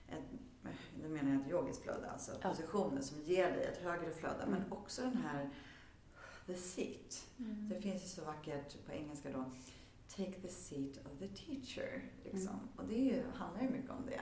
[0.08, 0.24] ett,
[1.02, 2.48] nu menar jag ett yogiskt flöde, alltså Ja.
[2.48, 4.44] positioner som ger dig ett högre flöde.
[4.46, 4.72] Men Mm.
[4.72, 5.50] också den här
[6.46, 7.26] the seat.
[7.38, 7.68] Mm.
[7.68, 9.44] Det finns ju så vackert på engelska då.
[10.16, 12.02] Take the seat of the teacher.
[12.24, 12.48] Liksom.
[12.54, 12.68] Mm.
[12.76, 14.20] Och det är ju, handlar ju mycket om det.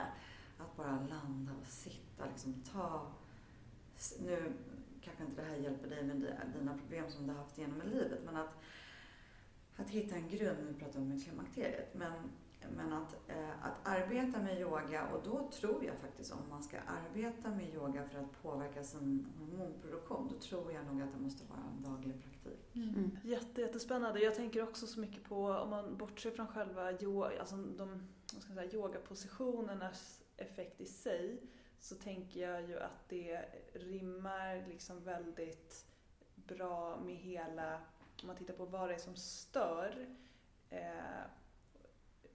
[0.59, 3.07] Att bara landa och sitta, liksom ta...
[4.19, 4.53] Nu
[5.01, 7.81] kanske inte det här hjälper dig med di- dina problem som du har haft genom
[7.81, 8.57] livet, men att,
[9.75, 12.13] att hitta en grund, nu pratar vi om klimakteriet, men,
[12.75, 16.77] men att, eh, att arbeta med yoga och då tror jag faktiskt om man ska
[16.79, 21.43] arbeta med yoga för att påverka sin hormonproduktion, då tror jag nog att det måste
[21.47, 22.75] vara en daglig praktik.
[22.75, 23.17] Mm.
[23.23, 24.19] Jätte, jättespännande.
[24.19, 28.43] Jag tänker också så mycket på, om man bortser från själva yoga, alltså de vad
[28.43, 31.41] ska jag säga, yogapositionernas effekt i sig,
[31.79, 35.85] så tänker jag ju att det rimmar liksom väldigt
[36.35, 37.81] bra med hela,
[38.21, 40.07] om man tittar på vad det är som stör
[40.69, 41.21] eh,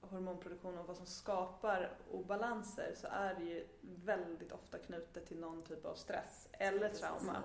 [0.00, 5.62] hormonproduktion och vad som skapar obalanser så är det ju väldigt ofta knutet till någon
[5.62, 7.42] typ av stress eller trauma.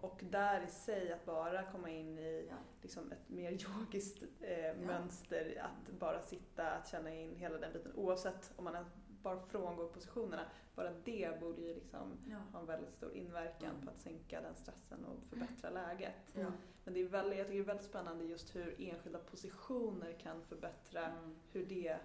[0.00, 2.56] Och där i sig att bara komma in i Ja.
[2.82, 7.92] liksom ett mer yogiskt eh, mönster, att bara sitta, att känna in hela den biten
[7.94, 8.74] oavsett om man
[9.22, 10.44] bara frångår positionerna.
[10.74, 12.36] Bara det borde ju liksom Ja.
[12.52, 13.82] ha en väldigt stor inverkan Mm.
[13.84, 16.14] på att sänka den stressen och förbättra läget.
[16.32, 16.46] Ja.
[16.84, 20.42] Men det är väldigt, jag tycker det är väldigt spännande just hur enskilda positioner kan
[20.42, 21.34] förbättra Mm.
[21.52, 21.98] hur det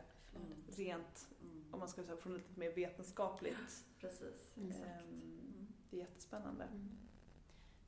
[0.76, 1.64] rent, Mm.
[1.74, 4.54] om man ska säga från lite mer vetenskapligt, Precis.
[4.58, 4.72] Mm.
[4.72, 6.64] ehm, jättespännande.
[6.64, 6.90] Mm.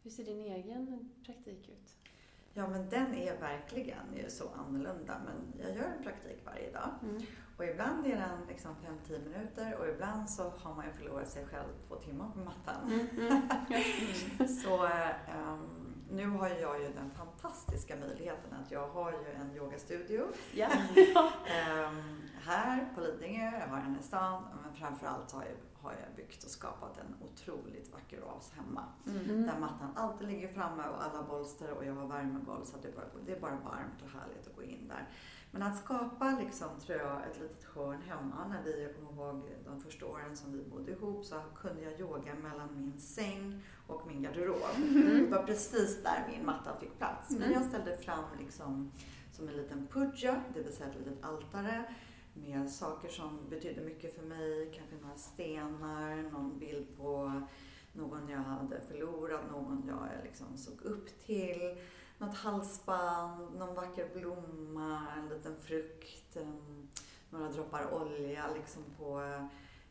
[0.04, 1.98] Hur ser din egen praktik ut?
[2.58, 5.16] Ja, men den är verkligen ju så annorlunda.
[5.26, 6.90] Men jag gör en praktik varje dag.
[7.04, 7.22] Mm.
[7.58, 8.76] Och ibland är den liksom
[9.08, 12.92] 5-10 minuter och ibland så har man ju förlorat sig själv två timmar på mattan.
[12.92, 13.08] Mm.
[13.18, 14.48] Mm.
[14.64, 20.24] Så um, nu har jag ju den fantastiska möjligheten att jag har ju en yogastudio
[20.54, 20.68] Ja.
[20.68, 26.16] um, här på Lidingö, jag har en i stan, men framförallt har jag, har jag
[26.16, 28.84] byggt och skapat en otroligt vacker oas hemma.
[29.08, 29.46] Mm.
[29.48, 33.06] Där mattan alltid ligger framme och alla bolster och jag har värmegolv så det, bara,
[33.26, 35.10] det är bara varmt och härligt att gå in där.
[35.52, 38.48] Men att skapa liksom, tror jag, ett litet hörn hemma.
[38.48, 42.00] När vi, jag kommer ihåg de första åren som vi bodde ihop så kunde jag
[42.00, 44.62] yoga mellan min säng och min garderob.
[44.94, 47.30] Det var precis där min matta fick plats.
[47.32, 47.54] Men Mm.
[47.54, 48.92] jag ställde fram liksom
[49.32, 51.96] som en liten puja, det vill säga ett litet altare
[52.42, 54.72] med saker som betydde mycket för mig.
[54.76, 57.42] Kanske några stenar, någon bild på
[57.94, 61.78] någon jag hade förlorat, någon jag liksom såg upp till.
[62.18, 66.38] Något halsband, någon vacker blomma, en liten frukt,
[67.30, 69.22] några droppar olja liksom på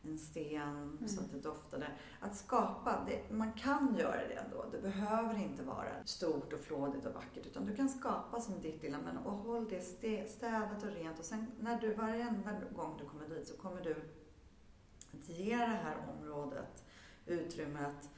[0.03, 1.87] en sten så att det doftade.
[2.19, 4.65] Att skapa, det, man kan göra det ändå.
[4.71, 8.83] Det behöver inte vara stort och flådigt och vackert utan du kan skapa som ditt
[8.83, 12.95] lilla men och håll det stä- städat och rent och sen när du varenda gång
[12.99, 13.95] du kommer dit så kommer du
[15.13, 16.83] att ge det här området
[17.25, 18.09] utrymmet,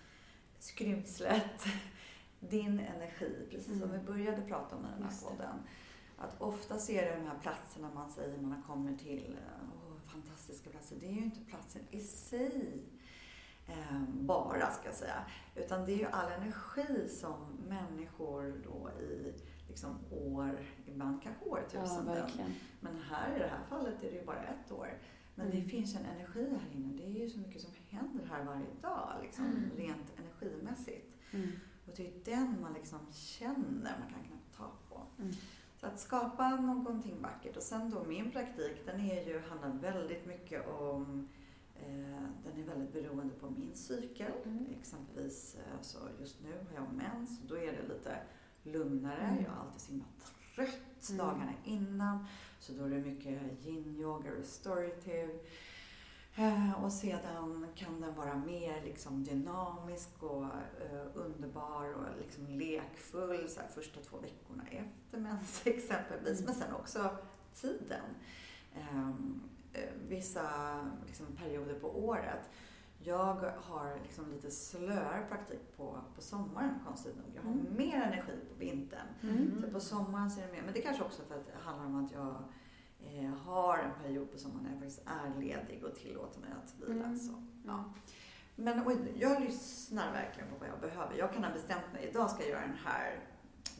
[0.59, 1.65] skrymslet,
[2.39, 5.55] din energi, precis som vi började prata om i den här podden.
[6.17, 9.78] Att oftast är det de här platserna man säger man kommer till, åh,
[10.23, 10.97] fantastiska platser.
[10.99, 12.83] Det är ju inte platsen i sig
[13.67, 15.25] eh, bara, ska jag säga.
[15.55, 19.33] Utan det är ju all energi som människor då i
[19.67, 22.05] liksom år, ibland kanske Ja, årtusenden.
[22.15, 22.53] verkligen.
[22.79, 24.89] Men här i det här fallet är det ju bara ett år.
[25.35, 25.59] Men Mm.
[25.63, 26.93] det finns en energi här inne.
[26.97, 29.69] Det är ju så mycket som händer här varje dag, liksom, Mm.
[29.77, 31.15] rent energimässigt.
[31.31, 31.49] Mm.
[31.87, 35.01] Och det är den man liksom känner, man kan knappt ta på.
[35.79, 37.57] Så att skapa någonting vackert.
[37.57, 41.27] Och sen då min praktik, den är ju, handlar väldigt mycket om
[41.75, 44.31] eh, den är väldigt beroende på min cykel.
[44.45, 44.65] Mm.
[44.79, 47.39] Exempelvis eh, så just nu har jag mens.
[47.47, 48.17] Då är det lite
[48.63, 49.21] lugnare.
[49.21, 49.43] Mm.
[49.43, 50.05] Jag har alltid så himla
[50.55, 51.25] trött Mm.
[51.25, 52.25] dagarna innan.
[52.59, 55.33] Så då är det mycket yin-yoga, restorative.
[56.35, 63.49] Eh, och sedan kan den vara mer liksom dynamisk och eh, underbar och liksom lekfull
[63.49, 66.45] så här, första två veckorna efter mens exempelvis.
[66.45, 67.09] Men sen också
[67.53, 68.05] tiden.
[68.75, 69.41] Ehm,
[69.73, 70.49] eh, vissa
[71.07, 72.49] liksom, perioder på året.
[73.03, 77.25] Jag har liksom lite slöare praktik på, på sommaren konstigt nog.
[77.35, 77.77] Jag har Mm.
[77.77, 79.07] mer energi på vintern.
[79.21, 79.61] Mm.
[79.61, 82.05] Så på sommaren ser det mer, men det kanske också för att det handlar om
[82.05, 82.35] att jag
[83.05, 86.75] eh, har en period på sommaren när jag faktiskt är ledig och tillåter mig att
[86.89, 87.05] vila.
[87.05, 87.17] Mm.
[87.17, 87.93] Så, ja.
[88.55, 91.17] Men och jag lyssnar verkligen på vad jag behöver.
[91.17, 93.19] Jag kan ha bestämt mig, idag ska jag göra den här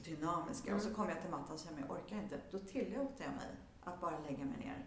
[0.06, 0.96] dynamiska och så Mm.
[0.96, 2.40] kommer jag till mattan och känner jag orkar inte.
[2.52, 3.50] Då tillåter jag mig
[3.84, 4.86] att bara lägga mig ner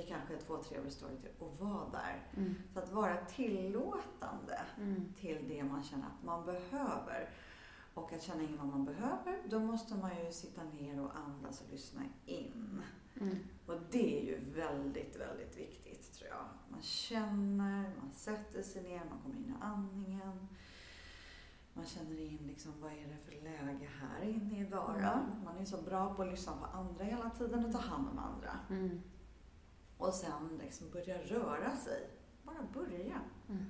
[0.00, 2.26] i kanske två, tre restorative och vara där.
[2.36, 2.54] Mm.
[2.72, 5.12] Så att vara tillåtande Mm.
[5.20, 7.30] till det man känner att man behöver.
[7.94, 11.60] Och att känna in vad man behöver, då måste man ju sitta ner och andas
[11.60, 12.82] och lyssna in.
[13.20, 13.38] Mm.
[13.66, 16.46] Och det är ju väldigt, väldigt viktigt tror jag.
[16.68, 20.48] Man känner, man sätter sig ner, man kommer in i andningen.
[21.72, 25.12] Man känner in liksom, vad är det för läge här inne i Vara?
[25.12, 25.44] Mm.
[25.44, 28.18] Man är så bra på att lyssna på andra hela tiden och ta hand om
[28.18, 28.50] andra.
[28.70, 29.00] Mm.
[29.98, 32.10] Och sen liksom börja röra sig.
[32.42, 33.20] Bara börja.
[33.48, 33.64] Mm.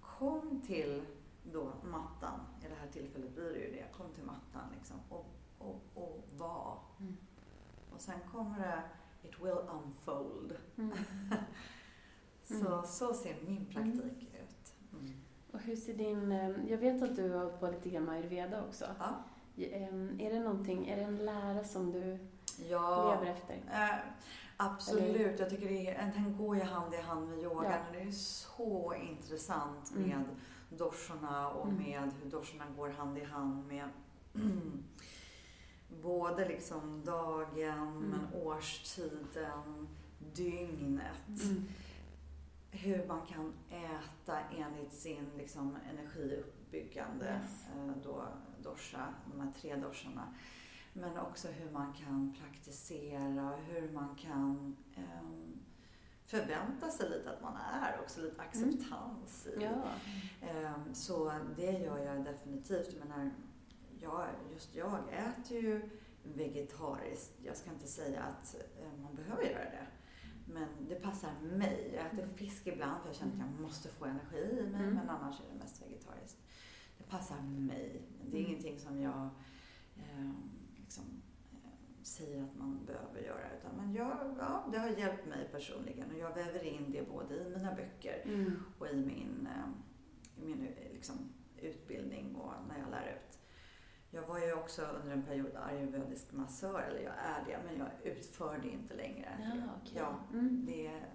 [0.00, 1.02] Kom till
[1.52, 3.92] då mattan, i det här tillfället blir det ju det.
[3.96, 5.26] Kom till mattan liksom och,
[5.58, 6.78] och, och var.
[7.00, 7.16] Mm.
[7.98, 8.82] Och sen kommer det,
[9.28, 10.56] it will unfold.
[10.76, 10.92] Mm.
[12.44, 12.86] Så, Mm.
[12.86, 14.72] så ser min praktik ut.
[14.92, 15.12] Mm.
[15.52, 16.32] Och hur ser din...
[16.32, 18.84] eh, Jag vet att du har hållit på lite grann med ayurveda också.
[18.98, 19.14] Ja.
[20.18, 22.18] Är det någonting, är det en lära som du
[22.68, 23.54] Ja, lever efter?
[23.72, 23.98] eh,
[24.56, 25.38] absolut.
[25.40, 27.64] Jag tycker det är, den går ju hand i hand med yogan.
[27.72, 27.78] Ja.
[27.88, 30.08] Och det är så intressant Mm.
[30.08, 30.24] med
[30.78, 31.82] doshorna och Mm.
[31.82, 33.88] med hur doshorna går hand i hand med
[35.88, 38.10] både liksom dagen, Mm.
[38.10, 39.88] men årstiden,
[40.34, 41.28] dygnet.
[41.28, 41.64] Mm.
[42.70, 47.66] Hur man kan äta enligt sin liksom, energiuppbyggande Yes.
[47.76, 48.24] eh, då,
[48.62, 50.34] dosha, de här tre doshorna.
[50.92, 55.58] Men också hur man kan praktisera, hur man kan ehm,
[56.24, 59.62] förvänta sig lite att man är, också lite acceptans i.
[59.62, 59.82] Ja.
[60.48, 62.94] Ehm, Så det gör jag definitivt.
[62.98, 63.30] Jag menar,
[64.02, 65.80] jag, just jag äter ju
[66.22, 67.32] vegetariskt.
[67.44, 69.86] Jag ska inte säga att eh, man behöver göra det.
[70.46, 71.92] Men det passar mig.
[71.94, 74.80] Jag äter fisk ibland för jag känner att jag måste få energi i mig.
[74.82, 74.94] Mm.
[74.94, 76.38] Men annars är det mest vegetariskt.
[76.98, 78.02] det passar mig.
[78.30, 78.50] Det är Mm.
[78.50, 79.28] ingenting som jag
[79.96, 80.30] eh,
[80.76, 81.04] liksom,
[81.52, 83.56] eh, säger att man behöver göra.
[83.58, 87.34] Utan man gör, ja, det har hjälpt mig personligen och jag väver in det både
[87.34, 88.52] i mina böcker Mm.
[88.78, 91.14] och i min, eh, i min eh, liksom,
[91.56, 93.37] utbildning och när jag lär ut.
[94.10, 98.12] Jag var ju också under en period ayurvedisk massör, eller jag är det, men jag
[98.12, 99.28] utför det inte längre.
[99.40, 99.92] Ja, okej.
[99.96, 100.64] Ja, Mm.
[100.66, 101.06] det är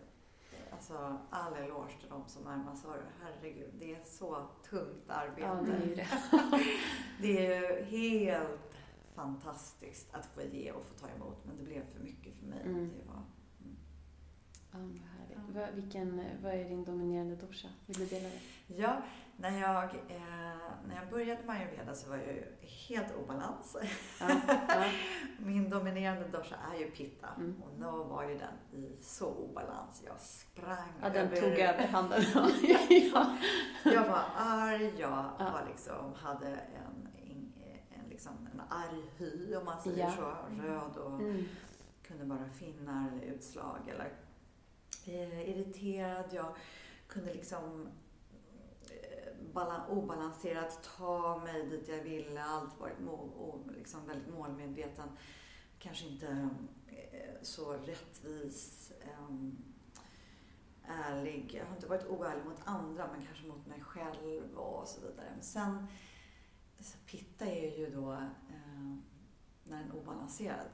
[0.71, 3.05] alltså all eloge till de som är massörer.
[3.23, 5.41] Herregud, det är så tungt arbete.
[5.41, 6.07] Ja, det är det.
[7.21, 8.75] Det är ju helt
[9.15, 12.61] fantastiskt att få ge och få ta emot, men det blev för mycket för mig.
[12.65, 12.89] Mm.
[12.99, 13.21] Det var,
[14.71, 15.55] Ja, vad härligt.
[15.55, 17.69] Vad, vilken, vad är din dominerande dosha?
[17.85, 18.39] Vill du dela det?
[18.75, 19.01] Ja,
[19.37, 20.57] när jag, eh,
[20.87, 22.45] när jag började med ayurveda så var jag ju
[22.87, 23.77] helt obalans.
[24.19, 24.27] Ja,
[24.67, 24.85] ja.
[25.37, 27.61] Min dominerande dosha är ju pitta Mm.
[27.63, 30.03] och då var ju den i så obalans.
[30.05, 31.41] Jag sprang ja den över...
[31.41, 32.21] tog över handen.
[33.13, 33.37] ja.
[33.83, 35.49] Jag var arg, jag Ja.
[35.51, 37.53] var liksom, hade en, en,
[37.91, 40.35] en, liksom, en arg hy om man säger så.
[40.61, 41.45] Röd och Mm.
[42.07, 44.11] kunde vara finnar eller utslag eller
[45.05, 46.25] eh, irriterad.
[46.31, 46.55] Jag
[47.07, 47.87] kunde liksom
[49.89, 52.43] obalanserat ta mig dit jag ville.
[52.43, 55.09] Allt varit må, och liksom väldigt målmedveten.
[55.79, 56.49] Kanske inte
[56.87, 59.35] eh, så rättvis, eh,
[60.87, 61.55] ärlig.
[61.59, 65.31] Jag har inte varit oärlig mot andra men kanske mot mig själv och så vidare.
[65.33, 65.87] Men sen,
[67.05, 68.95] pitta är ju då eh,
[69.63, 70.67] när den är obalanserad.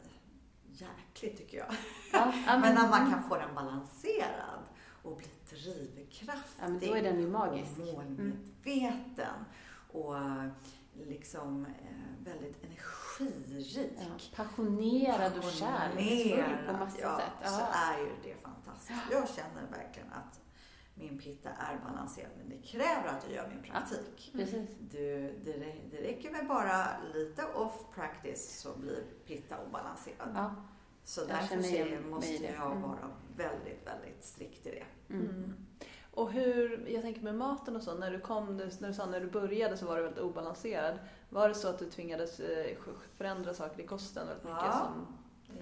[0.72, 1.76] Jäkligt tycker jag.
[2.14, 4.64] Ja, ja, Men när man kan få den balanserad
[5.04, 7.72] och bli drivkraftig Ja, men då är den ju magisk.
[7.80, 7.96] och Mm.
[8.16, 9.46] målmedveten
[9.92, 10.16] och
[11.08, 13.98] liksom eh, väldigt energirik.
[14.00, 17.52] Ja, passionerad och kärleksfull på massa ja, sätt.
[17.52, 17.68] så Ja.
[17.74, 19.00] är ju det fantastiskt.
[19.12, 20.40] Jag känner verkligen att
[20.94, 24.30] min pitta är balanserad, men det kräver att jag gör min praktik.
[24.34, 24.70] Precis.
[24.80, 25.00] Du,
[25.46, 30.30] det, det räcker med bara lite off practice så blir pitta obalanserad.
[30.36, 30.56] Ja.
[31.10, 31.48] Så Jag därför
[32.02, 32.82] så måste jag Mm.
[32.82, 32.98] vara
[33.38, 35.14] väldigt, väldigt strikt i det.
[35.14, 35.30] Mm.
[35.30, 35.54] Mm.
[36.14, 39.20] Och hur, jag tänker med maten och så, när du kom, när du sa när
[39.20, 41.00] du började så var du väldigt obalanserad.
[41.30, 42.76] Var det så att du tvingades eh,
[43.18, 44.60] förändra saker i kosten väldigt mycket?
[44.62, 44.88] Ja.
[44.94, 45.08] Som,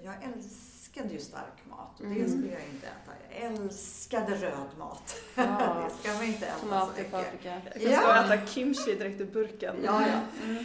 [0.03, 2.23] Jag älskade ju stark mat och Mm.
[2.23, 3.11] det skulle jag inte äta.
[3.31, 5.15] Jag älskade röd mat.
[5.35, 5.43] Ja.
[5.89, 7.11] det ska man inte äta så Tomater, mycket.
[7.11, 7.61] paprika.
[7.75, 8.33] jag kan Ja.
[8.35, 9.75] äta kimchi direkt ur burken.
[9.83, 10.19] Ja, ja.
[10.45, 10.63] Mm.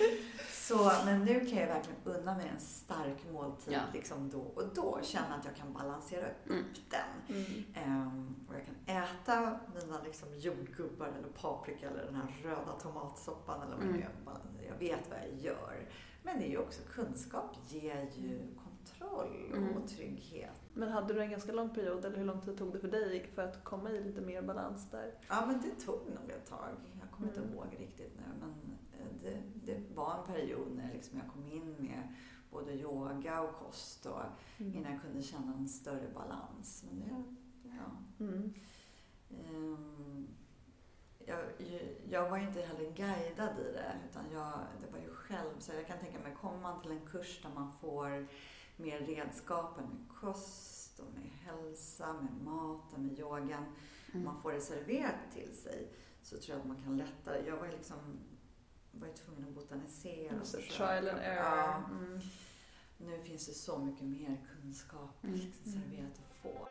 [0.73, 3.81] Så, men nu kan jag verkligen unna mig en stark måltid Ja.
[3.93, 4.99] liksom då och då.
[5.03, 6.64] Känna att jag kan balansera upp Mm.
[6.91, 7.37] den.
[7.37, 7.64] Mm.
[7.75, 13.62] Ehm, och jag kan äta mina liksom, jordgubbar eller paprika eller den här röda tomatsoppan
[13.62, 13.97] eller vad Mm.
[13.97, 14.68] det är.
[14.73, 15.89] Jag vet vad jag gör.
[16.23, 19.87] Men det är ju också kunskap ger ju kontroll och Mm.
[19.87, 20.61] trygghet.
[20.75, 23.31] Men hade du en ganska lång period, eller hur lång tid tog det för dig
[23.35, 25.14] för att komma i lite mer balans där?
[25.29, 26.68] Ja, men det tog nog ett tag.
[27.01, 27.43] Jag kommer Mm.
[27.43, 28.23] inte ihåg riktigt nu.
[28.41, 28.55] Men
[29.22, 32.14] det, det var en period när liksom jag kom in med
[32.50, 34.22] både yoga och kost och
[34.59, 36.84] innan jag kunde känna en större balans.
[36.88, 37.24] Men det,
[37.68, 38.24] ja.
[38.24, 38.55] Mm.
[39.30, 40.28] Ehm,
[41.26, 41.44] jag,
[42.11, 45.59] jag var inte heller guidad i det, utan jag, det var ju själv.
[45.59, 48.26] Så jag kan tänka mig, kommer man till en kurs där man får
[48.76, 53.64] mer redskapen med kost och med hälsa, med maten, med yogan.
[54.12, 54.24] Mm.
[54.24, 55.92] Man får det serverat till sig
[56.22, 57.46] så tror jag att man kan lättare.
[57.46, 57.98] Jag var ju liksom
[58.93, 60.40] var ju tvungen att botanisera.
[60.40, 60.76] och Så försöka.
[60.86, 61.36] trial and error.
[61.47, 62.20] Ja, Mm.
[62.99, 65.34] nu finns det så mycket mer kunskap Mm.
[65.36, 66.68] liksom, serverat att få.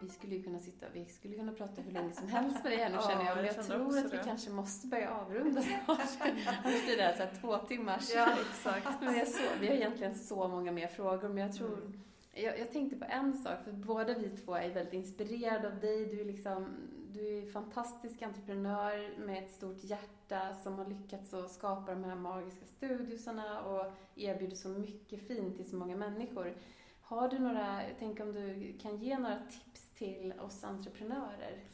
[0.00, 2.78] Vi skulle ju kunna sitta, vi skulle kunna prata hur länge som helst med dig
[2.78, 3.36] här nu Ja, känner jag.
[3.36, 4.22] Men jag jag tror att vi det.
[4.24, 5.98] kanske måste börja avrunda snart.
[6.20, 8.10] Annars blir det här, så här två timmars.
[8.14, 9.00] Ja, exakt.
[9.00, 11.74] Men har så, vi har egentligen så många mer frågor, men jag tror...
[11.78, 12.00] Mm.
[12.38, 16.06] Jag, jag tänkte på en sak, för båda vi två är väldigt inspirerade av dig.
[16.06, 16.66] Du är liksom,
[17.12, 22.04] du är en fantastisk entreprenör med ett stort hjärta som har lyckats att skapa de
[22.04, 26.54] här magiska studiosarna och erbjuder så mycket fint till så många människor.
[27.02, 31.64] Har du några, tänk om du kan ge några tips till oss entreprenörer?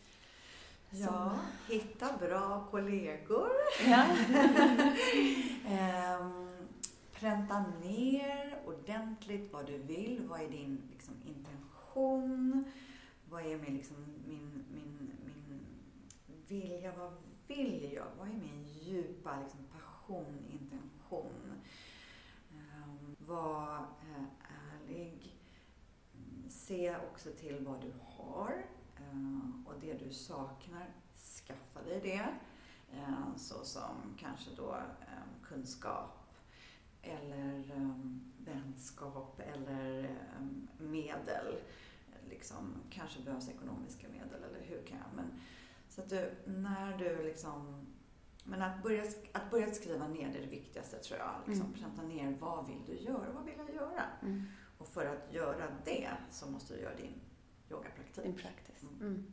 [0.90, 3.50] Ja, hitta bra kollegor.
[3.86, 4.04] Ja.
[5.68, 6.51] Ehm,
[7.22, 10.26] pränta ner ordentligt vad du vill.
[10.28, 12.64] Vad är din liksom, intention?
[13.30, 13.96] Vad är min, liksom,
[14.26, 15.66] min, min, min
[16.48, 16.92] vilja?
[16.98, 17.12] Vad
[17.46, 18.06] vill jag?
[18.18, 21.52] Vad är min djupa liksom, passion, intention?
[22.50, 24.24] Um, var uh,
[24.74, 25.38] ärlig.
[26.48, 28.64] Se också till vad du har
[29.00, 30.90] uh, och det du saknar.
[31.16, 32.28] Skaffa dig det.
[32.98, 36.21] Ehm, så som kanske då um, kunskap
[37.02, 37.96] eller eh,
[38.38, 40.46] vänskap eller eh,
[40.78, 41.54] medel.
[42.28, 45.16] Liksom, kanske behövs ekonomiska medel eller hur kan jag?
[45.16, 45.40] Men
[45.88, 47.86] Så att du, när du liksom
[48.44, 51.34] men att börja, att börja skriva ner det är det viktigaste tror jag.
[51.46, 51.78] Liksom, Mm.
[51.78, 53.32] Pränta ner vad vill du göra?
[53.34, 54.04] Vad vill jag göra?
[54.22, 54.42] Mm.
[54.78, 57.14] Och för att göra det så måste du göra din
[57.70, 58.24] yogapraktik.
[58.24, 58.82] Din practice.
[58.82, 59.00] Mm.
[59.00, 59.32] Mm.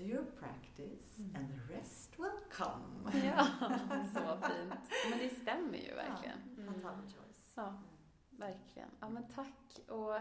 [0.00, 1.36] Do your practice Mm.
[1.36, 3.12] and the rest will come.
[3.26, 3.46] Ja,
[4.14, 4.74] så fint.
[5.10, 6.38] Men det stämmer ju verkligen.
[6.56, 6.80] Ja, Mm.
[6.80, 7.52] Fatal choice.
[7.56, 7.82] Ja.
[8.30, 8.88] Verkligen.
[9.00, 9.80] Ja, men tack.
[9.88, 10.16] Och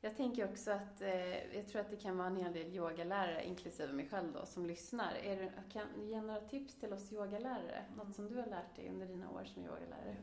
[0.00, 3.44] jag tänker också att eh, jag tror att det kan vara en hel del yogalärare,
[3.46, 5.12] inklusive mig själv då, som lyssnar.
[5.14, 7.84] Är det, kan du ge några tips till oss yogalärare?
[7.96, 10.16] Något som du har lärt dig under dina år som yogalärare?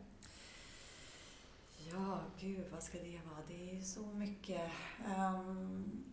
[1.92, 3.40] Ja, gud, vad ska det vara?
[3.48, 4.72] Det är så mycket.
[5.08, 6.04] ehm,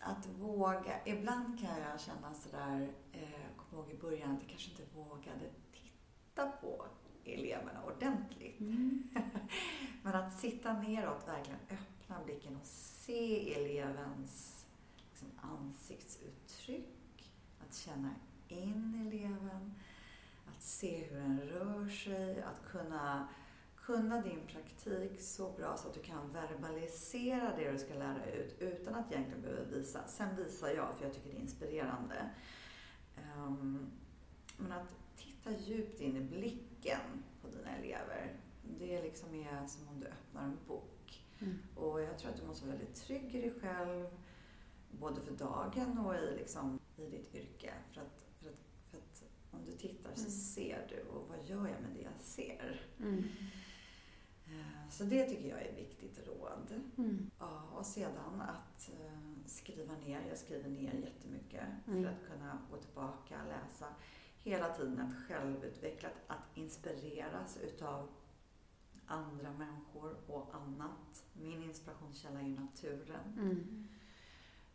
[0.00, 1.04] att våga.
[1.04, 4.82] Ibland kan jag känna sådär, eh, jag kommer ihåg i början att jag kanske inte
[4.94, 6.84] vågade titta på
[7.24, 8.60] eleverna ordentligt.
[10.02, 14.66] Men att sitta neråt, verkligen öppna blicken och se elevens
[15.10, 17.32] liksom, ansiktsuttryck.
[17.68, 18.10] Att känna
[18.48, 19.74] in eleven.
[20.46, 22.42] Att se hur den rör sig.
[22.42, 23.28] Att kunna,
[23.82, 28.56] kunna din praktik så bra så att du kan verbalisera det du ska lära ut
[28.58, 30.06] utan att egentligen behöva visa.
[30.08, 32.30] Sen visar jag för jag tycker det är inspirerande.
[33.16, 33.86] Ehm,
[34.56, 37.00] men att titta djupt in i blicken
[37.42, 38.32] på dina elever.
[38.78, 41.24] Det liksom är som om du öppnar en bok.
[41.40, 41.58] Mm.
[41.76, 44.06] Och jag tror att du måste vara väldigt trygg i dig själv.
[44.90, 47.72] Både för dagen och i, liksom, i ditt yrke.
[47.92, 48.56] För att, för, att,
[48.90, 50.30] för att om du tittar så Mm.
[50.30, 51.00] ser du.
[51.08, 52.80] Och vad gör jag med det jag ser?
[53.00, 53.24] Mm.
[54.52, 56.80] Eh, Så det tycker jag är ett viktigt råd.
[56.98, 57.30] Mm.
[57.38, 60.20] Ja, och sedan att eh, skriva ner.
[60.28, 62.02] Jag skriver ner jättemycket Mm.
[62.02, 63.86] för att kunna gå tillbaka, läsa.
[64.38, 68.08] Hela tiden att självutveckla, att inspireras utav
[69.06, 71.24] andra människor och annat.
[71.32, 73.34] Min inspirationskälla är ju naturen.
[73.38, 73.88] Mm.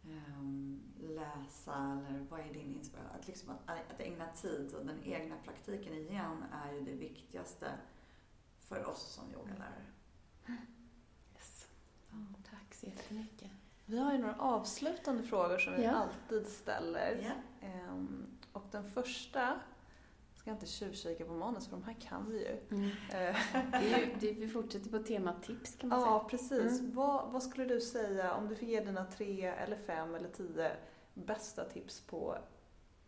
[0.10, 3.12] Ehm, läsa eller vad är din inspiration?
[3.20, 7.72] Att, liksom att, att ägna tid och den egna praktiken igen är ju det viktigaste
[8.68, 9.86] för oss som yogalärare.
[11.36, 11.68] Yes.
[12.52, 13.52] Tack så jättemycket.
[13.86, 15.92] Vi har ju några avslutande frågor som vi Ja.
[15.92, 17.20] alltid ställer.
[17.62, 17.68] Ja.
[17.68, 19.60] Ehm, och den första,
[20.36, 22.60] ska jag inte tjuvkika på manus för de här kan vi ju.
[22.78, 22.90] Mm.
[22.90, 23.38] Eh,
[23.72, 26.80] Det är ju, det, vi fortsätter på temat tips kan man ja, precis.
[26.80, 26.94] Mm.
[26.96, 30.72] Vad, vad skulle du säga om du fick ge dina tre eller fem eller tio
[31.14, 32.38] bästa tips på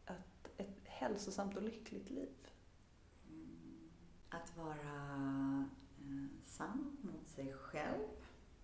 [0.05, 2.29] ett, ett hälsosamt och lyckligt liv?
[3.29, 3.89] Mm,
[4.29, 4.98] Att vara
[6.59, 8.07] sann mot sig själv,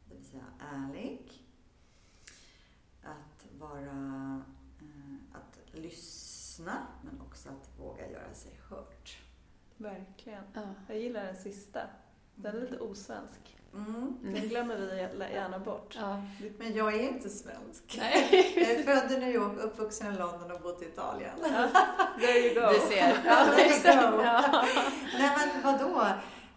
[0.10, 1.32] det vill säga ärlig.
[3.04, 4.42] Att vara,
[4.82, 9.18] eh, att lyssna men också att våga göra sig hört.
[9.78, 10.44] Verkligen.
[10.54, 10.62] Ja.
[10.88, 11.80] Jag gillar den sista.
[12.36, 13.58] Den är lite osvensk.
[13.74, 14.18] Mm.
[14.22, 15.96] Den glömmer vi gärna bort.
[16.00, 16.22] Ja.
[16.58, 17.96] Men jag är inte svensk.
[17.98, 18.54] Nej.
[18.56, 21.40] Jag är född i New York, uppvuxen i London och bott i Italien.
[22.20, 22.74] There you go.
[22.74, 23.22] Du ser.
[23.26, 24.24] Ja, there you go.
[24.24, 24.66] Ja.
[25.14, 26.08] Nej men vadå?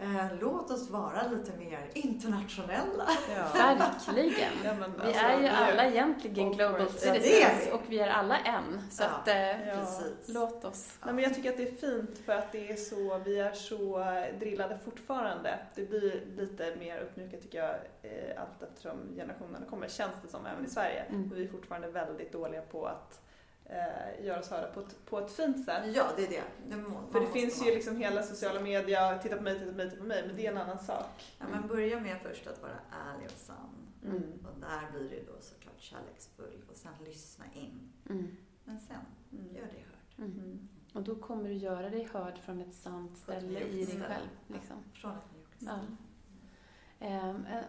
[0.01, 3.09] Eh, låt oss vara lite mer internationella.
[3.37, 3.75] Ja.
[3.79, 4.53] Verkligen.
[4.65, 6.81] Ja, men Vi alltså, är ju vi alla egentligen Of global.
[6.81, 8.81] Ja, är citizens och vi är alla en.
[8.91, 9.09] Så Ja.
[9.09, 10.99] att, eh, låt oss.
[11.05, 13.53] Nej, men jag tycker att det är fint för att det är så, vi är
[13.53, 14.05] så
[14.41, 15.59] drillade fortfarande.
[15.75, 20.47] Det blir lite mer uppmjukat tycker jag eh, allt eftersom generationerna kommer, känns det som,
[20.47, 21.03] även i Sverige.
[21.09, 21.31] Mm.
[21.33, 23.21] Och vi är fortfarande väldigt dåliga på att
[23.69, 25.83] eh, göra oss hörda på ett, på ett fint sätt.
[25.97, 26.43] Ja, det är det.
[26.69, 27.69] det må, man För det finns vara.
[27.69, 30.37] ju liksom hela sociala medier, titta på mig, titta på mig, titta på mig, men
[30.37, 31.35] det är en annan sak.
[31.39, 32.79] Ja, men börja med först att vara
[33.13, 33.75] ärlig och sann.
[34.05, 34.23] Mm.
[34.47, 36.65] Och där blir det då såklart kärleksfull.
[36.71, 37.93] Och sen lyssna in.
[38.11, 38.37] Mm.
[38.65, 38.97] Men sen,
[39.33, 39.55] Mm.
[39.55, 40.19] gör det hört.
[40.19, 40.31] Mm.
[40.39, 40.69] Mm.
[40.93, 44.29] Och då kommer du göra dig hörd från ett sant ställe i dig själv.
[44.47, 44.77] Liksom.
[44.95, 45.67] Från ett mjukt Ja.
[45.67, 45.79] ställe.
[45.83, 45.83] Eh,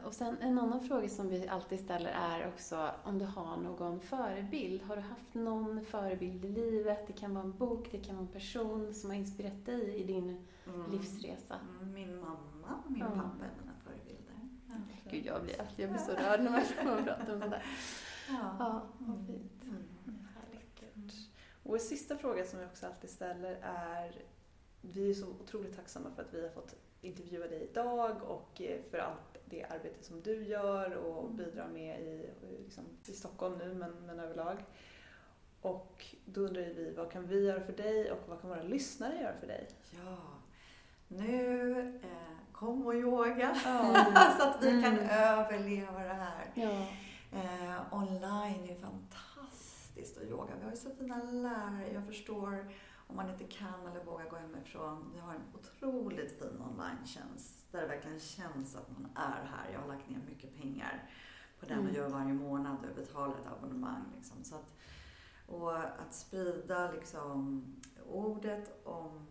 [0.05, 3.99] och sen en annan fråga som vi alltid ställer är också om du har någon
[3.99, 4.81] förebild.
[4.81, 7.07] Har du haft någon förebild i livet?
[7.07, 10.03] Det kan vara en bok, det kan vara en person som har inspirerat dig i
[10.03, 10.91] din Mm.
[10.91, 11.55] livsresa.
[11.81, 13.05] Mm, Min mamma och min Ja.
[13.05, 14.33] pappa är mina förebilder.
[14.67, 14.75] Ja.
[15.11, 16.61] Gud, jag blir, jag blir så rörd när man
[17.05, 17.63] pratar om sånt där.
[18.29, 18.55] Ja.
[18.59, 19.25] Ja, vad Mm.
[19.27, 19.63] fint.
[19.63, 20.27] Mm.
[20.35, 21.13] Härligt.
[21.63, 24.21] Och en sista fråga som vi också alltid ställer är,
[24.81, 28.79] vi är så otroligt tacksamma för att vi har fått intervjua dig idag och eh,
[28.91, 32.29] för allt det arbete som du gör och bidrar med i,
[32.63, 34.57] liksom, i Stockholm nu men, men överlag.
[35.61, 39.21] Och då undrar vi, vad kan vi göra för dig och vad kan våra lyssnare
[39.21, 39.69] göra för dig?
[40.05, 40.17] Ja,
[41.07, 44.05] nu eh, kom och yoga Ja.
[44.39, 45.09] så att vi kan Mm.
[45.09, 46.51] överleva det här.
[46.55, 46.87] Ja.
[47.31, 50.53] Eh, online är fantastiskt att yoga.
[50.59, 51.93] Vi har ju så fina lärare.
[51.93, 52.71] Jag förstår
[53.09, 55.11] om man inte kan eller vågar gå hemifrån.
[55.13, 59.69] Vi har en otroligt fin online-tjänst där det verkligen känns att man är här.
[59.73, 61.09] Jag har lagt ner mycket pengar
[61.59, 61.95] på den och Mm.
[61.95, 64.03] gör varje månad och betalar ett abonnemang.
[64.15, 64.43] Liksom.
[64.43, 64.75] Så att,
[65.47, 67.65] Och att sprida liksom
[68.09, 69.27] ordet om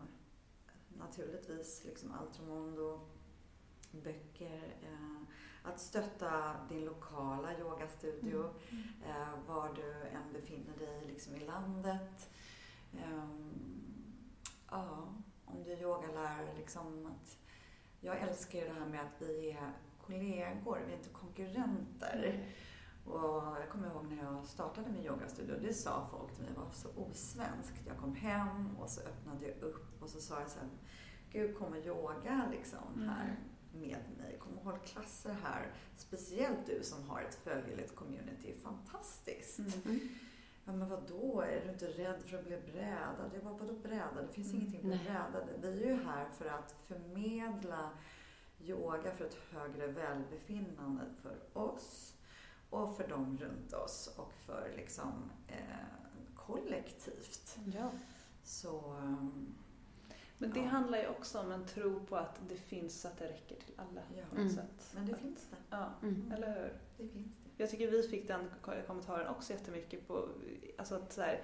[0.97, 2.99] naturligtvis liksom Altromondo,
[3.91, 5.21] böcker, eh,
[5.63, 8.83] att stötta din lokala yogastudio Mm.
[9.05, 12.29] eh, var du än befinner dig liksom i landet.
[12.97, 13.53] Ehm,
[14.71, 15.07] ja,
[15.45, 17.37] om du yogalärare, liksom att
[18.01, 19.71] jag älskar ju det här med att vi är
[20.05, 22.47] kollegor, vi är inte konkurrenter.
[23.05, 26.71] Och jag kommer ihåg när jag startade min yogastudio, det sa folk till mig, var
[26.71, 27.87] så osvenskt.
[27.87, 30.69] Jag kom hem och så öppnade jag upp och så sa jag så här,
[31.31, 33.09] Gud kom och yoga liksom Mm.
[33.09, 33.39] här
[33.73, 34.37] med mig.
[34.39, 35.73] Kom och håll klasser här.
[35.97, 38.55] Speciellt du som har ett följeligt community.
[38.63, 39.59] Fantastiskt.
[39.85, 39.99] Mm.
[40.69, 43.31] Ja men vadå, är du inte rädd för att bli brädad?
[43.33, 44.25] Jag bara, vadå brädad?
[44.27, 45.49] Det finns Mm, ingenting att bli brädad.
[45.61, 47.89] Vi är ju här för att förmedla
[48.61, 52.13] yoga för ett högre välbefinnande för oss
[52.69, 57.57] och för dem runt oss och för liksom eh, kollektivt.
[57.75, 57.89] Ja.
[58.43, 58.81] Så
[60.37, 60.65] Men det Ja.
[60.65, 63.73] handlar ju också om en tro på att det finns så att det räcker till
[63.77, 64.01] alla.
[64.15, 64.55] ja, Mm.
[64.95, 65.57] men det finns det.
[65.69, 66.31] Ja, Mm.
[66.31, 66.73] eller hur?
[66.97, 67.48] Det finns det.
[67.59, 70.29] Jag tycker vi fick den ko- kommentaren också jättemycket på,
[70.77, 71.41] alltså att så här,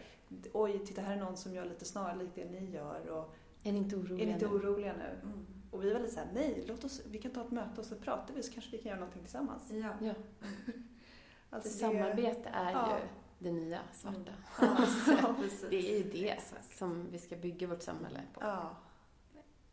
[0.54, 3.78] oj, titta här är någon som gör lite snarlikt det ni gör och Är ni
[3.78, 4.52] inte är oroliga ni inte nu?
[4.56, 5.20] oroliga nu?
[5.30, 5.46] Mm.
[5.72, 7.96] Och vi var lite såhär, nej, låt oss, vi kan ta ett möte och så
[7.96, 9.72] pratar vi så kanske vi kan göra någonting tillsammans.
[9.72, 9.90] Ja.
[10.02, 10.14] Ja,
[11.50, 12.98] Alltså, för samarbete är Ja.
[13.00, 13.08] ju
[13.40, 14.18] det nya svarta.
[14.62, 14.76] Mm.
[15.22, 15.66] Ja, precis.
[15.70, 16.78] Det är ju det Exakt.
[16.78, 18.78] som vi ska bygga vårt samhälle på, Ja,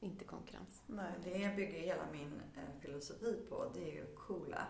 [0.00, 0.82] inte konkurrens.
[0.86, 1.12] nej.
[1.24, 3.64] Det bygger hela min eh, filosofi på.
[3.74, 4.66] Det är ju coola.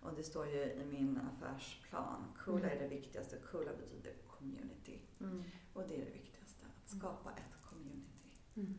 [0.00, 2.24] Och det står ju i min affärsplan.
[2.44, 2.78] Coola Mm.
[2.78, 3.36] är det viktigaste.
[3.52, 4.98] Coola betyder community.
[5.20, 5.44] Mm.
[5.72, 6.66] Och det är det viktigaste.
[6.84, 8.30] Att skapa ett community.
[8.56, 8.74] Mm.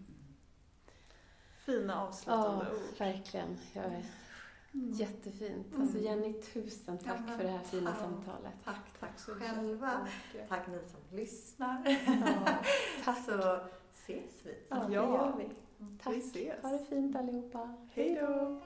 [1.65, 2.97] Fina Ja, avslutande ord.
[2.99, 3.57] verkligen.
[3.73, 4.05] Jag är
[4.73, 4.91] Mm.
[4.91, 5.67] jättefint.
[5.67, 5.81] Mm.
[5.81, 7.99] Alltså Jenny, tusen Ja, tack men för det här fina tack.
[7.99, 8.53] samtalet.
[8.63, 10.07] Tack, tack så själva.
[10.47, 11.83] Tack ni som lyssnar.
[12.07, 12.57] Ja,
[13.05, 13.25] tack.
[13.25, 13.59] Så
[13.93, 14.57] ses vi.
[14.69, 15.03] Ja, det Ja.
[15.15, 15.49] gör vi.
[15.77, 16.15] Vi Tack.
[16.17, 16.63] ses.
[16.63, 17.75] Ha det fint allihopa.
[17.93, 18.61] Hej då!